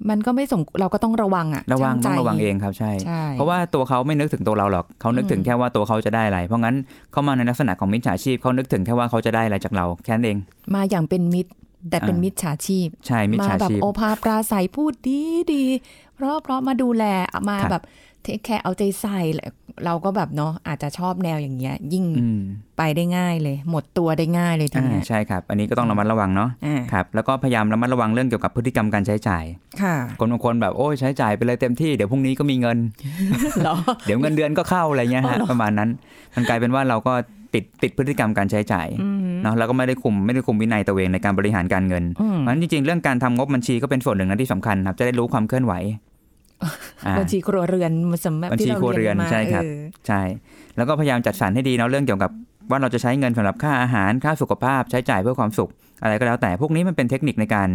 [0.09, 6.75] มันก็ไม่สมเราก็ต้องระวังอะระวังช่าต้องใจระวังเองครับใช่ใช่ เพราะว่าตัวเขาไม่นึกถึงตัวเราหรอกเขานึกถึงอืมแค่ว่าตัวเขาจะได้อะไร เพราะงั้น
[7.11, 10.37] เขามาในลักษณะของมิจฉาชีพเขานึกถึงแค่ว่าเขาจะได้อะไรจากเราแค่นั้นเอง
[10.73, 11.51] มาอย่างเป็นมิตร
[11.89, 15.19] แต่เป็นอ่ามิมิจฉาชีพ ใช่ มิจมาฉาแบบชีพโอภาปราศัยพูดดี
[15.54, 15.63] ดี
[16.15, 17.04] เพราะเพราะมาดูแล
[17.50, 17.84] มาครับแบบ
[18.23, 19.19] take care เอาใจใส่
[19.86, 22.41] เราก็แบบเนาะอาจจะชอบแนวอย่างเงี้ย ยิ่งอืม
[22.78, 29.43] ไปได้ง่ายเลย หมดตัวได้ง่ายเลยทีอ่าเนี้ยใช่ครับ อันนี้ก็ต้องระมัดระวังเนาะอ่าครับแล้วก็พยายามระมัดระวังเรื่องเกี่ยวกับพฤติกรรมการใช้จ่าย
[29.82, 32.78] ค่ะคนบางคนแบบโอ้ยใช้จ่ายไปเลยเต็มที่เดี๋ยวพรุ่งนี้ก็มีเงิน
[33.62, 35.89] เหรอเดี๋ยวเงินเดือนก็เข้าอะไรเงี้ยอ๋อฮะเหรอประมาณนั้น
[36.36, 37.13] มันกลายเป็นว่าเราก็
[37.53, 45.73] ติดติดพฤติกรรมการใช้จ่ายอืมเนาะแล้วก็ไม่ได้คุมไม่ได้คุมวินัยตัวเองในการบริหารการเงินอืมเพราะฉะนั้นจริงๆ เรื่องการทำงบบัญชีก็เป็นส่วนหนึ่งนะที่สำคัญครับ จะได้รู้ความเคลื่อนไหว
[47.05, 50.21] อ่าบัญชีครัวเรือนมันสำหรับบัญชีที่เราครัวเรืเรีอยนนมาใช่ครับเออใช่
[50.77, 52.31] แล้วก็พยายามจัดสรรให้ดีเนาะเรื่องเกี่ยวกับ
[52.69, 55.69] ว่าเราจะใช้เงินสำหรับค่าอาหารค่าสุขภาพใช้จ่ายเพื่อความสุข
[56.03, 57.69] อะไรก็แล้วแต่พวกนี้มันเป็นเทคนิคในการ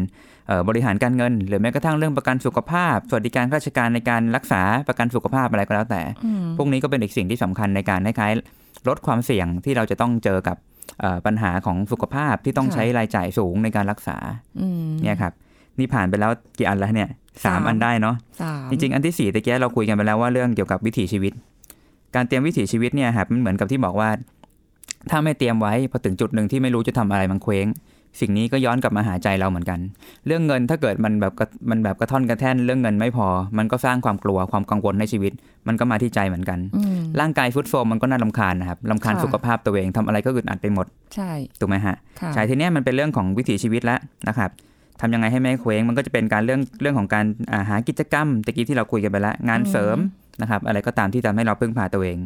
[0.47, 10.57] เอ่อบริหารการเงิน หรือแม้กระทั่งเรื่องประกันสุขภาพ สวัสดิการข้าราชการในการรักษาประกันสุขภาพอะไรก็แล้วแต่อืมพวกนี้ก็เป็นอีกสิ่งที่สำคัญในการคล้ายๆลดความเสี่ยงที่เราจะต้องเจอกับ
[11.01, 14.17] เอ่อปัญหาของสุขภาพที่ต้องค่ะใช้รายจ่ายสูงในการรักษา
[14.61, 15.33] อืมเนี่ยครับ
[15.79, 17.11] นี่ผ่านไปแล้วกี่อันแล้วเนี่ย
[17.45, 21.33] สามสามอันได้เนาะสามจริงๆ อันที่สี่ตะเกียเราคุยกันไปแล้วว่าเรื่องเกี่ยวกับวิถีชีวิต
[22.15, 24.11] การเตรียมวิถีชีวิตเนี่ยครับมันเหมือนกับที่บอกว่า
[25.11, 27.67] ถ้าไม่เตรียมไว้พอถึงจุดหนึ่งที่ไม่รู้จะทำอะไรมันเคว้ง
[28.21, 29.79] สิ่งนี้ก็ย้อนกลับมาหาใจเราเหมือนกัน
[30.27, 33.27] เรื่องเงินถ้าเกิดมันแบบกระมันแบบกระท่อนกระแท่นเรื่องเงินไม่พอ
[33.59, 35.33] มันก็สร้างความกลัวความกังวลในชีวิต
[35.69, 44.51] มันก็มาที่ใจเหมือนกันอืมร่างกายฟุตโฟมมันก็น่าลำคาญนะครับลำคาญค่ะสุขภาพตัวเองทำอะไรก็อึดอัดไปหมด ใช่ถูกไหมฮะค่ะใช่ทีเนี้ยมันเป็นเรื่องของวิถีชีวิตแล้วนะครับ
[45.01, 49.99] ทำยังไงให้ไม่เคว้งมันก็จะเป็นการเรื่องเรื่องของการอ่าหากิจกรรมตะกี้ที่เราคุยกันไปแล้วงานเสริม
[50.43, 52.19] นะครับอะไรก็ตามที่ทำให้เราพึ่งพาตัวเอง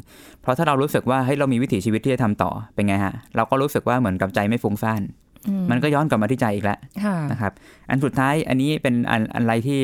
[0.43, 5.26] เพราะถ้าเรารู้สึกว่าเฮ้ยเรามีวิถีชีวิตที่จะทำต่อเป็นไงฮะเราก็รู้สึกว่าเหมือนกับใจไม่ฟุ้งซ่านอื
[5.63, 7.53] มมันก็ย้อนกลับมาที่ใจอีกแล้วค่ะนะครับ
[7.91, 9.81] อันสุดท้ายอันนี้เป็นอันอะไรที่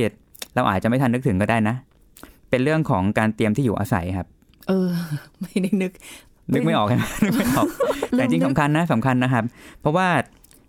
[0.54, 1.76] เราอาจจะไม่ทันนึกถึงก็ได้นะ
[2.50, 4.26] เป็นเรื่องของการเตรียมที่อยู่อาศัยครับ
[4.68, 4.88] เออ
[5.40, 5.92] ไม่ได้นึก
[6.52, 7.66] นึกไม่ออกใช่ไหมนึกไม่ออก
[8.10, 9.44] แต่จริงลืมนึกสำคัญนะสำคัญนะครับ
[9.80, 10.08] เพราะว่า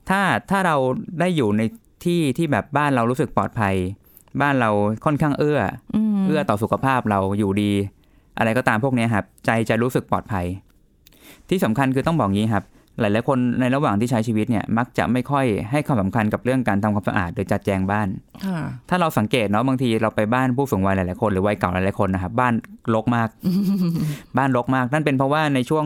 [0.09, 0.75] ถ้าถ้าเรา
[1.19, 1.61] ได้อยู่ใน
[2.05, 3.75] ที่ที่แบบบ้านเรารู้สึกปลอดภัย
[4.41, 4.69] บ้านเรา
[5.05, 5.59] ค่อนข้างเอื้อ
[5.95, 7.71] อืมเอื้อต่อสุขภาพเราอยู่ดี
[8.37, 10.45] อะไรก็ตามพวกเนี้ยครับ ใจจะรู้สึกปลอดภัย
[11.49, 12.63] ที่สำคัญคือต้องบอกงี้ครับ
[12.99, 18.07] หลายๆคนในระหว่างที่ใช้ชีวิตเนี่ยมักจะไม่ค่อยให้ความสำคัญกับเรื่องการทำความสะอาดหรือจัดแจงบ้าน
[18.45, 22.53] ค่ะถ้าเราสังเกตเนาะบางทีเราไปบ้านผู้สูงวัยหลายๆคนหรือวัยเก่าหลายๆคนนะครับบ้าน
[22.93, 23.29] รกมาก
[24.37, 25.85] บ้านรกมาก นั่นเป็นเพราะว่าในช่วง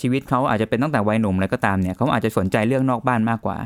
[0.00, 3.56] ชีวิตเขาอาจจะเป็นตั้งแต่วัยหนุ่มอะไรก็ตามเนี่ยเขาอาจจะสนใจเรื่องนอกบ้านมากกว่า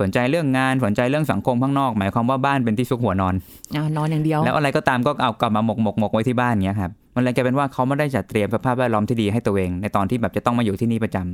[0.00, 3.34] สนใจเรื่องงานสนใจเรื่องสังคมข้างนอก หมายความว่าบ้านเป็นที่ซุกหัวนอน
[3.76, 11.26] อ่านอนอย่างเดียว แล้วอะไรก็ตามก็เอากลับมาหมกหมกหมกไว้ที่บ้านเงี้ยครับ มันเลยกลายเป็นว่าเขาไม่ได้จัดเตรียมสภาพแวดล้อมที่ดีให้ตัวเอง ในตอนที่แบบจะต้องมาอยู่ที่นี่ประจำม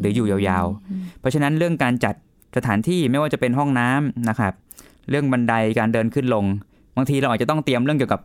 [0.00, 2.14] หรืออยู่ยาวๆ เพราะฉะนั้นเรื่องการจัด
[2.56, 4.52] สถานที่ไม่ว่าจะเป็นห้องน้ำนะครับ
[5.10, 6.44] เรื่องบันไดการเดินขึ้นลง
[6.96, 8.20] บางทีเราอาจจะต้องเตรียมเรื่องเกี่ยวกับ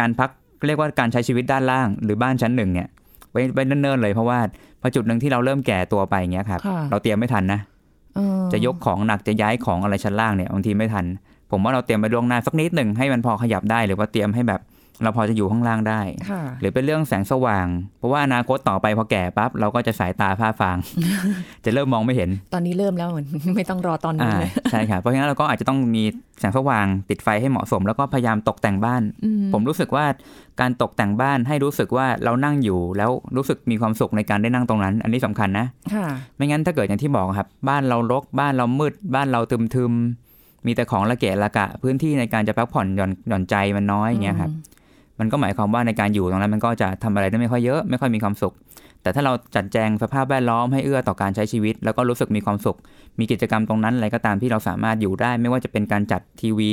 [0.00, 0.30] การพัก
[0.66, 2.88] เรียกว่าการใช้ชีวิตด้านล่าง หรือบ้านชั้นหนึ่งเนี่ย
[3.32, 4.38] ไว้ไว้เนิ่นๆเลยเพราะว่า
[4.80, 7.60] พอจุดหนึ่งที่เราเริ่มแก่ตัวไปเงี้ยครับค่ะเราเตรียมไม่ทันนะ
[8.16, 11.04] เออจะยกของหนักจะย้ายของอะไรชั้นล่างเนี่ยบางทีไม่ทัน
[11.50, 14.60] ผมว่าเราเตรียมไปล่วงหน้าสักนิดหนึ่งให้มันพอขยับได้หรือว่าเตรียมให้แบบ
[15.02, 17.66] เราพอจะอยู่ข้างล่างได้ค่ะหรือเป็นเรื่องแสงสว่าง
[17.98, 20.76] เพราะว่าอนาคตต่อไปพอแก่ปั๊บเราก็จะสายตาผ้าฟาง
[21.64, 23.26] จะเริ่มมองไม่เห็น ตอนนี้เริ่มแล้วเหมือน
[23.56, 26.02] ไม่ต้องรอตอนนี้อ่าเลยใช่ครับเพราะฉะนั้นเราก็อาจจะต้องมี
[26.40, 30.04] แสงสว่างติดไฟให้เหมาะสม แล้วก็พยายามตกแต่งบ้านอืผมรู้สึกว่า
[30.60, 39.40] การตกแต่งบ้านให้รู้สึกว่าเรานั่งอยู่ แล้วรู้สึกมีความสุขในการได้นั่งตรงนั้น อันนี้สำคัญนะค่ะไม่งั้นถ้าเกิดอย่างที่บอกครับ บ้านเรารกบ้านเรามืด บ้านเรา
[39.74, 44.50] ทึมๆมีแต่ของละเกะละกะ พื้นที่ในการจะพักผ่อนหย่อนหย่อนใจมันน้อยอย่างเงี้ยครับ
[45.20, 48.54] มันก็หมายความว่าในการอยู่ตรงนั้นมันก็จะทำอะไรได้ไม่ค่อยเยอะไม่ค่อยมีความสุข
[49.02, 52.76] แต่ถ้าเราจัดแจงสภาพแวดล้อมให้เอื้อต่อการใช้ชีวิต แล้วก็รู้สึกมีความสุข
[53.18, 56.72] มีกิจกรรมตรงนั้นอะไรก็ตามที่เราสามารถอยู่ได้ ไม่ว่าจะเป็นการจัดทีวี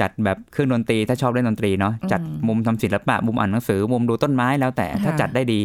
[0.00, 5.60] จัดแบบเครื่องดนตรี ถ้าชอบเล่นดนตรีเนาะจัดมุมทำศิลปะมุมอ่านหนังสือมุมดูต้นไม้แล้วแต่ถ้าค่ะจัดได้ดี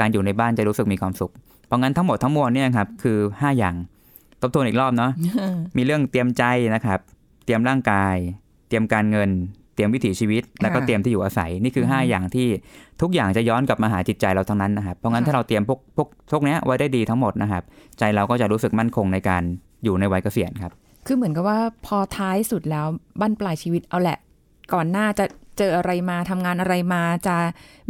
[0.00, 1.32] การอยู่ในบ้านจะรู้สึกมีความสุข
[1.66, 3.74] เพราะงั้นทั้งหมดทั้งมวลเนี่ยครับคือ 5 อย่าง
[4.40, 5.10] ทบทวนอีกรอบเนาะ
[5.76, 7.00] มีเรื่องเตรียมใจนะครับ
[7.44, 8.16] เตรียมร่างกาย
[8.68, 9.30] เตรียมการเงิน
[9.76, 12.48] เตรียมวิถีชีวิต แล้วก็ค่ะเตรียมที่อยู่อาศัยนี่คือ 5 อย่างที่
[13.00, 17.62] ทุกอย่างจะย้อนกลับมาหาจิตใจเราทั้งนั้นนะครับเพราะงั้นค่ะถ้าเราเตรียมพวกพวกพวกเนี้ยไว้ได้ดีทั้งหมดนะครับ
[17.98, 19.42] ใจเราก็จะรู้สึกมั่นคงในการ
[19.84, 20.72] อยู่ในวัยเกษียณครับ
[21.06, 22.86] คือเหมือนกับว่าพอท้ายสุดแล้ว
[23.20, 24.18] บั้นปลายชีวิตเอาแหละ
[24.74, 25.24] ก่อนหน้าจะ
[25.58, 27.36] เจออะไรมาทำงานอะไรมาจะ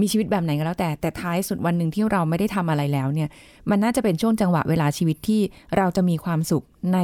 [0.01, 3.29] มีชีวิตแบบไหนก็แล้วแต่แต่ท้ายสุดวันหนึ่งที่เราไม่ได้ทำอะไรแล้วเนี่ย
[3.71, 5.41] มันน่าจะเป็นช่วงจังหวะเวลาชีวิตที่
[5.77, 6.99] เราจะมีความสุขใน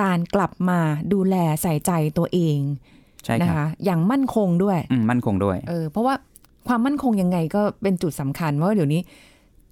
[0.00, 0.80] การกลับมา
[1.12, 2.58] ดูแลใส่ใจตัวเอง
[3.24, 6.14] ใช่นะครับคะอย่างมั่นคงด้วยอืมมั่นคงด้วยเออเพราะว่า
[6.68, 9.00] ความมั่นคงยังไงก็เป็นจุดสำคัญเพราะว่าเดี๋ยวนี้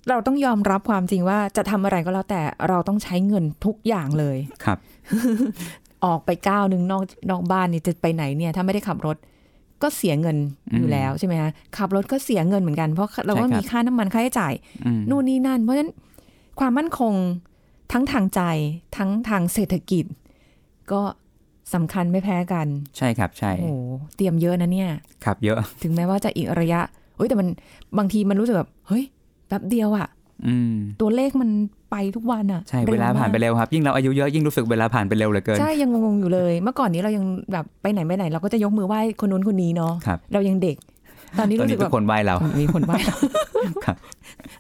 [0.09, 4.79] เราต้องยอมรับความจริงว่าจะทำอะไรก็แล้วแต่เราต้องใช้เงินทุกอย่างเลยครับ
[6.05, 9.17] ออกไปก้าวหนึ่งนอกนอกบ้านนี่จะไปไหนเนี่ย ถ้าไม่ได้ขับรถ
[9.83, 10.37] ก็เสียเงิน
[10.79, 14.55] อยู่แล้วใช่ไหมคะขับรถก็เสียเงินเหมือนกันเพราะเราก็ใช่ครับมีค่าน้ำมันค่าใช้จ่าย
[14.87, 15.93] อืมนู่นนี่นั่น เพราะฉะนั้น
[16.61, 17.15] ความมั่นคง
[17.93, 18.41] ทั้งทางใจ
[18.97, 20.05] ทั้งทางเศรษฐกิจ
[20.93, 21.03] ก็
[21.75, 22.67] สำคัญไม่แพ้กัน
[22.99, 23.73] ใช่ครับใช่โอ้โห
[24.17, 24.91] เตรียมเยอะนะเนี่ย
[25.25, 26.81] ครับเยอะ ถึงแม้ว่าจะอีกระยะ
[27.17, 27.49] เฮ้ยแต่มัน
[27.99, 29.05] บางทีมันรู้สึกแบบเฮ้ย
[29.49, 30.09] แป๊บเดียวอะ
[30.47, 31.51] อืมตัวเลขมัน
[31.91, 40.77] ไปทุกวันอะใช่ร็เวลาผ่านไปมกเร็วครับ ยิ่งเราอายุเยอะยิ่งรู้สึกเวลาผ่านไปเร็วเหลือเกินใช่ยังงงๆอยู่เลย เมื่อก่อนนี้เรายังแบบไปไหนไปไหน เราก็จะยกมือไหว้คนนู้นคนนี้เนาะครับเรายังเด็ก
[41.39, 42.97] ตอนนี้ตอนรู้สึนี้กทุแบกบคนไหว้เรา มีคนไหว้
[43.85, 43.97] ครับ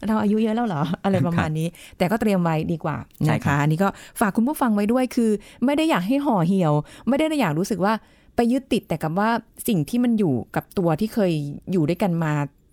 [0.06, 3.88] เราอายุเยอะแล้วเหรอ อะไรประมาณนี้ แต่ก็เตรียมไว้ดีกว่าใช่นะครัคะบอันนี้ก็
[4.20, 5.30] ฝากคุณผู้ฟังไว้ด้วยคือ
[5.64, 6.72] ไม่ได้อยากให้ห่อเหี่ยว
[7.08, 7.92] ไม่ได้อยากรู้สึกว่า
[8.36, 9.30] ไปยึดติดแต่กับว่า
[9.68, 11.32] สิ่งที่มันอยู่กับตัวที่เคย
[11.72, 12.32] อยู่ด้วยกันมา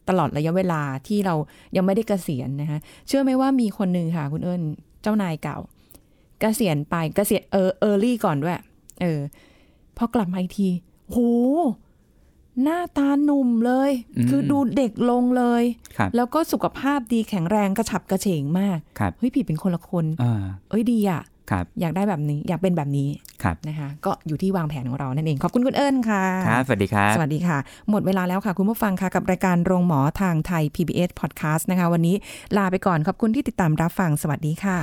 [0.09, 1.35] ตลอดระยะเวลาที่เรา
[1.75, 4.61] ยังไม่ได้เกษียณนะคะเชื่อไหมว่ามีคนหนึ่งค่ะ คุณเอิญ
[5.01, 5.57] เจ้านายเก่า
[6.39, 8.55] เกษียณไปเกษียณเออเออรี่ก่อนด้วย
[9.01, 9.19] เออ
[9.97, 10.69] พอกลับมาอีกที
[11.11, 11.17] โห
[12.63, 15.63] หน้าตาหนุ่มเลยอืมคือดูเด็กลงเลย
[15.97, 21.25] ครับแล้วก็สุขภาพดีแข็งแรงกระฉับกระเฉงมากครับเฮ้ยผิดเป็นคนละคนอ่าเอ้ยดีอะครับ
[21.81, 23.09] อยากได้แบบนี้อยากเป็นแบบนี้
[23.43, 27.57] ครับนะคะก็อยู่ที่วางแผนของเรานั่นเอง ขอบคุณคุณเอิญค่ะครับสวัสดีครับสวัสดีค่ะ
[27.89, 32.15] หมดเวลาแล้วค่ะ คุณผู้ฟังค่ะกับรายการโรงหมอทางไทย PBS Podcast นะคะ วันนี้
[32.57, 34.77] ลาไปก่อนขอบคุณที่ติดตามรับฟังสวัสดีค่ะ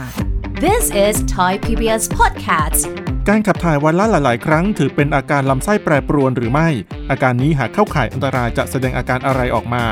[0.65, 2.81] This is Thai PBS Podcast
[3.29, 6.69] การขับถ่ายวันละหลาย ๆ ครั้ง ถือเป็นอาการลำไส้แปรปรวนหรือไม่
[7.11, 9.85] อาการนี้หากเข้าข่ายอันตรายจะแสดงอาการอะไรออกมา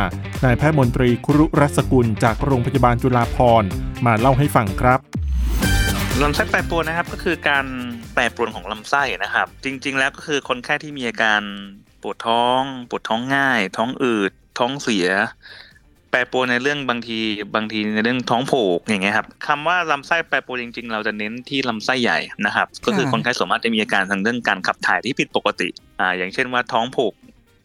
[0.44, 3.68] นายแพทย์มนตรีครุรัศกุลจากโรงพยาบาลจุฬาภรณ์
[4.06, 5.00] มาเล่าให้ฟังครับ
[6.20, 7.66] ลำไส้แปรปรวนนะครับก็คือการ
[8.14, 11.42] แปรปรวนของลำไส้นะครับ จริง ๆ แล้วก็คือคนไข้ที่มีอาการ
[12.02, 15.08] ปวดท้องปวดท้องง่าย ท้องอืดท้องเสีย
[16.10, 17.18] แปรปรวนในเรื่องบางที
[17.54, 25.68] บางทีในเรื่องท้องผูกอย่างเงี้ยครับคำว่าลำไส้แปรปรวนจริง ๆ เราจะเน้นที่ลำไส้ใหญ่นะครับ ก็คือคนไข้ส่วนมากจะมีอาการทางเรื่องการขับถ่ายที่ผิดปกติ
[26.00, 27.14] อ่าอย่างเช่นว่าท้องผูก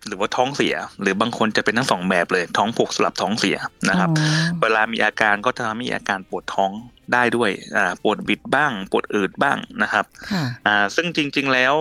[0.08, 3.58] หรือว่าท้องเสีย หรือบางคนจะเป็นทั้งสองแบบเลย ท้องผูกสลับท้องเสีย
[3.90, 4.28] นะครับอ๋อ
[4.62, 6.72] เวลามีอาการก็จะทำให้มีอาการปวดท้อง
[7.14, 11.76] ได้ด้วยอ่าปวดบิดบ้าง ปวดอืดบ้างนะครับค่ะอ่าซึ่งจริง ๆแล้ว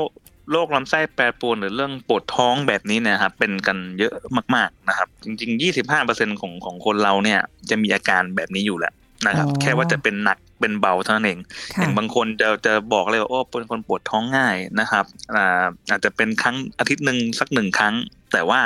[0.52, 4.12] โรคลำไส้แปรปรวนหรือเรื่องปวดท้องแบบนี้เนะครับเป็นกันเยอะ
[4.54, 5.60] มากๆนะครับ จริง ๆ
[6.00, 8.92] 25%ของของคนเราเนี่ยจะมีอาการแบบนี้อยู่แหละ
[9.26, 11.42] นะครับอ๋อแค่ว่าจะเป็นหนัก เป็นเบาเท่านั้นเองอ
[11.74, 17.94] ค่ะย่างบางคนจะจะบอกเลยว่าโอ้เป็นคนปวดท้องง่ายนะครับอ่าอาจจะเป็นครั้งอาทิตย์หนึ่งสักหนึ่งครั้ง
[18.32, 18.60] แต่ว่า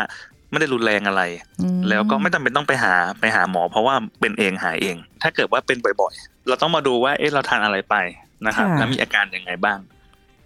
[0.50, 1.22] ไม่ได้รุนแรงอะไร
[1.61, 7.96] อืมแล้วก็ไม่จำเป็นต้องไปหาไปหาหมอ เพราะว่าเป็นเองหายเอง ถ้าเกิดว่าเป็นบ่อยๆ เราต้องมาดูว่าเอ๊ะเราทานอะไรไป
[8.46, 9.79] นะครับค่ะแล้วมีอาการยังไงบ้าง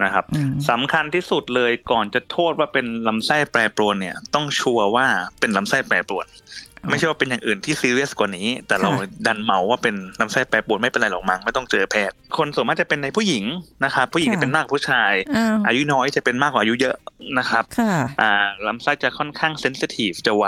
[0.02, 5.06] นะครับอืมสำคัญที่สุดเลยก่อนจะโทษว่าเป็นลำไส้แปรปรวนเนี่ย ต้องชัวร์ว่า
[5.40, 6.26] เป็นลำไส้แปรปรวน
[6.90, 13.44] ไม่ใช่ว่าเป็นอย่างอื่นที่ซีเรียสกว่านี้ แต่เราค่ะดันเหมาว่าเป็นลำไส้แปรปรวนไม่เป็นไรหรอกมั้งไม่ต้องเจอแพทย์ คนส่วนมากจะเป็นในผู้หญิง
[13.84, 16.96] นะครับผู้หญิงจะเป็นมากกว่าผู้ชายอ้าวอายุน้อยจะเป็นมากกว่าอายุเยอะ
[17.38, 18.32] นะครับค่ะอ่า
[18.66, 20.46] ลำไส้จะค่อนข้าง sensitive จะไว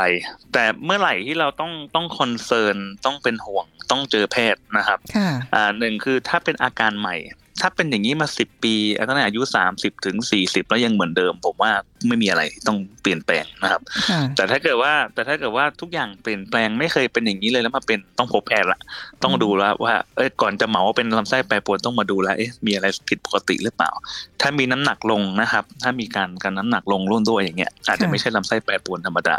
[0.52, 7.16] แต่เมื่อไหร่ที่เราต้องต้อง concern ต้องเป็นห่วงต้องเจอแพทย์นะครับค่ะอ่าหนึ่งคือถ้าเป็นอาการใหม่
[7.60, 8.74] ถ้าเป็นอย่างนี้มาสิบปี
[9.08, 11.72] ตั้งแต่อายุสามสิบถึงสี่สิบแล้วยังเหมือนเดิม ผมว่า
[12.08, 18.80] ไม่มีอะไรต้องเปลี่ยนแปลงนะครับค่ะแต่ถ้าเกิดว่าแต่ถ้าเกิดว่าทุกอย่างเปลี่ยนแปลงไม่เคยเป็นอย่างนี้เลยแล้วมาเป็นต้องพบแพทย์ละ
[19.22, 23.90] ต้องดูแล้วว่าเอ้ยก่อนจะเหมาว่าเป็นลำไส้แปรปรวนต้องมาดูแล้วเอ๊ะมีอะไรผิดปกติหรือเปล่า
[24.40, 29.36] ถ้ามีน้ำหนักลงนะครับ ถ้ามีการการน้ำหนักลงร่วมด้วยอย่างเงี้ยอาจจะค่ะไม่ใช่ลำไส้แปรปรวนธรรมดา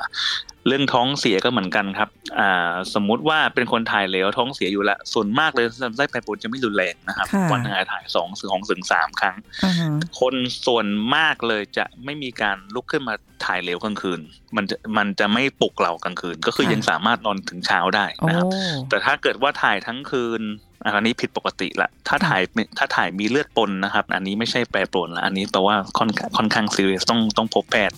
[0.68, 9.90] เรื่องท้องเสียก็เหมือนกันครับ อ่า สมมุติว่าเป็นคนถ่ายเหลวท้องเสียอยู่แล้วส่วนมากเลยลำไส้แปรปรวนจะไม่รุนแรงนะครับค่ะวันหนึงอาจจะถ่ายสองสองถึงสามครั้งอ่าฮะ
[10.20, 13.14] คนส่วนมากเลยจะไม่มีการลุกขึ้นมา
[13.46, 14.20] ถ่ายเหลวกลางคืน
[14.56, 18.46] มันจะมันจะไม่ปลุกเรากลางคืน ก็คือค่ะยังสามารถนอนถึงเช้าได้โอ้นะครับ
[18.90, 20.42] แต่ถ้าเกิดว่าถ่ายทั้งคืน
[20.84, 22.42] อันนี้ผิดปกติละถ้าค่ะถ่าย
[22.78, 27.98] ถ้าถ่ายมีเลือดปนนะครับ อันนี้ไม่ใช่แปรปรวนละอันนี้แปลว่าค่อนค่อนข้างซีเรียสต้องต้องพบแพทย์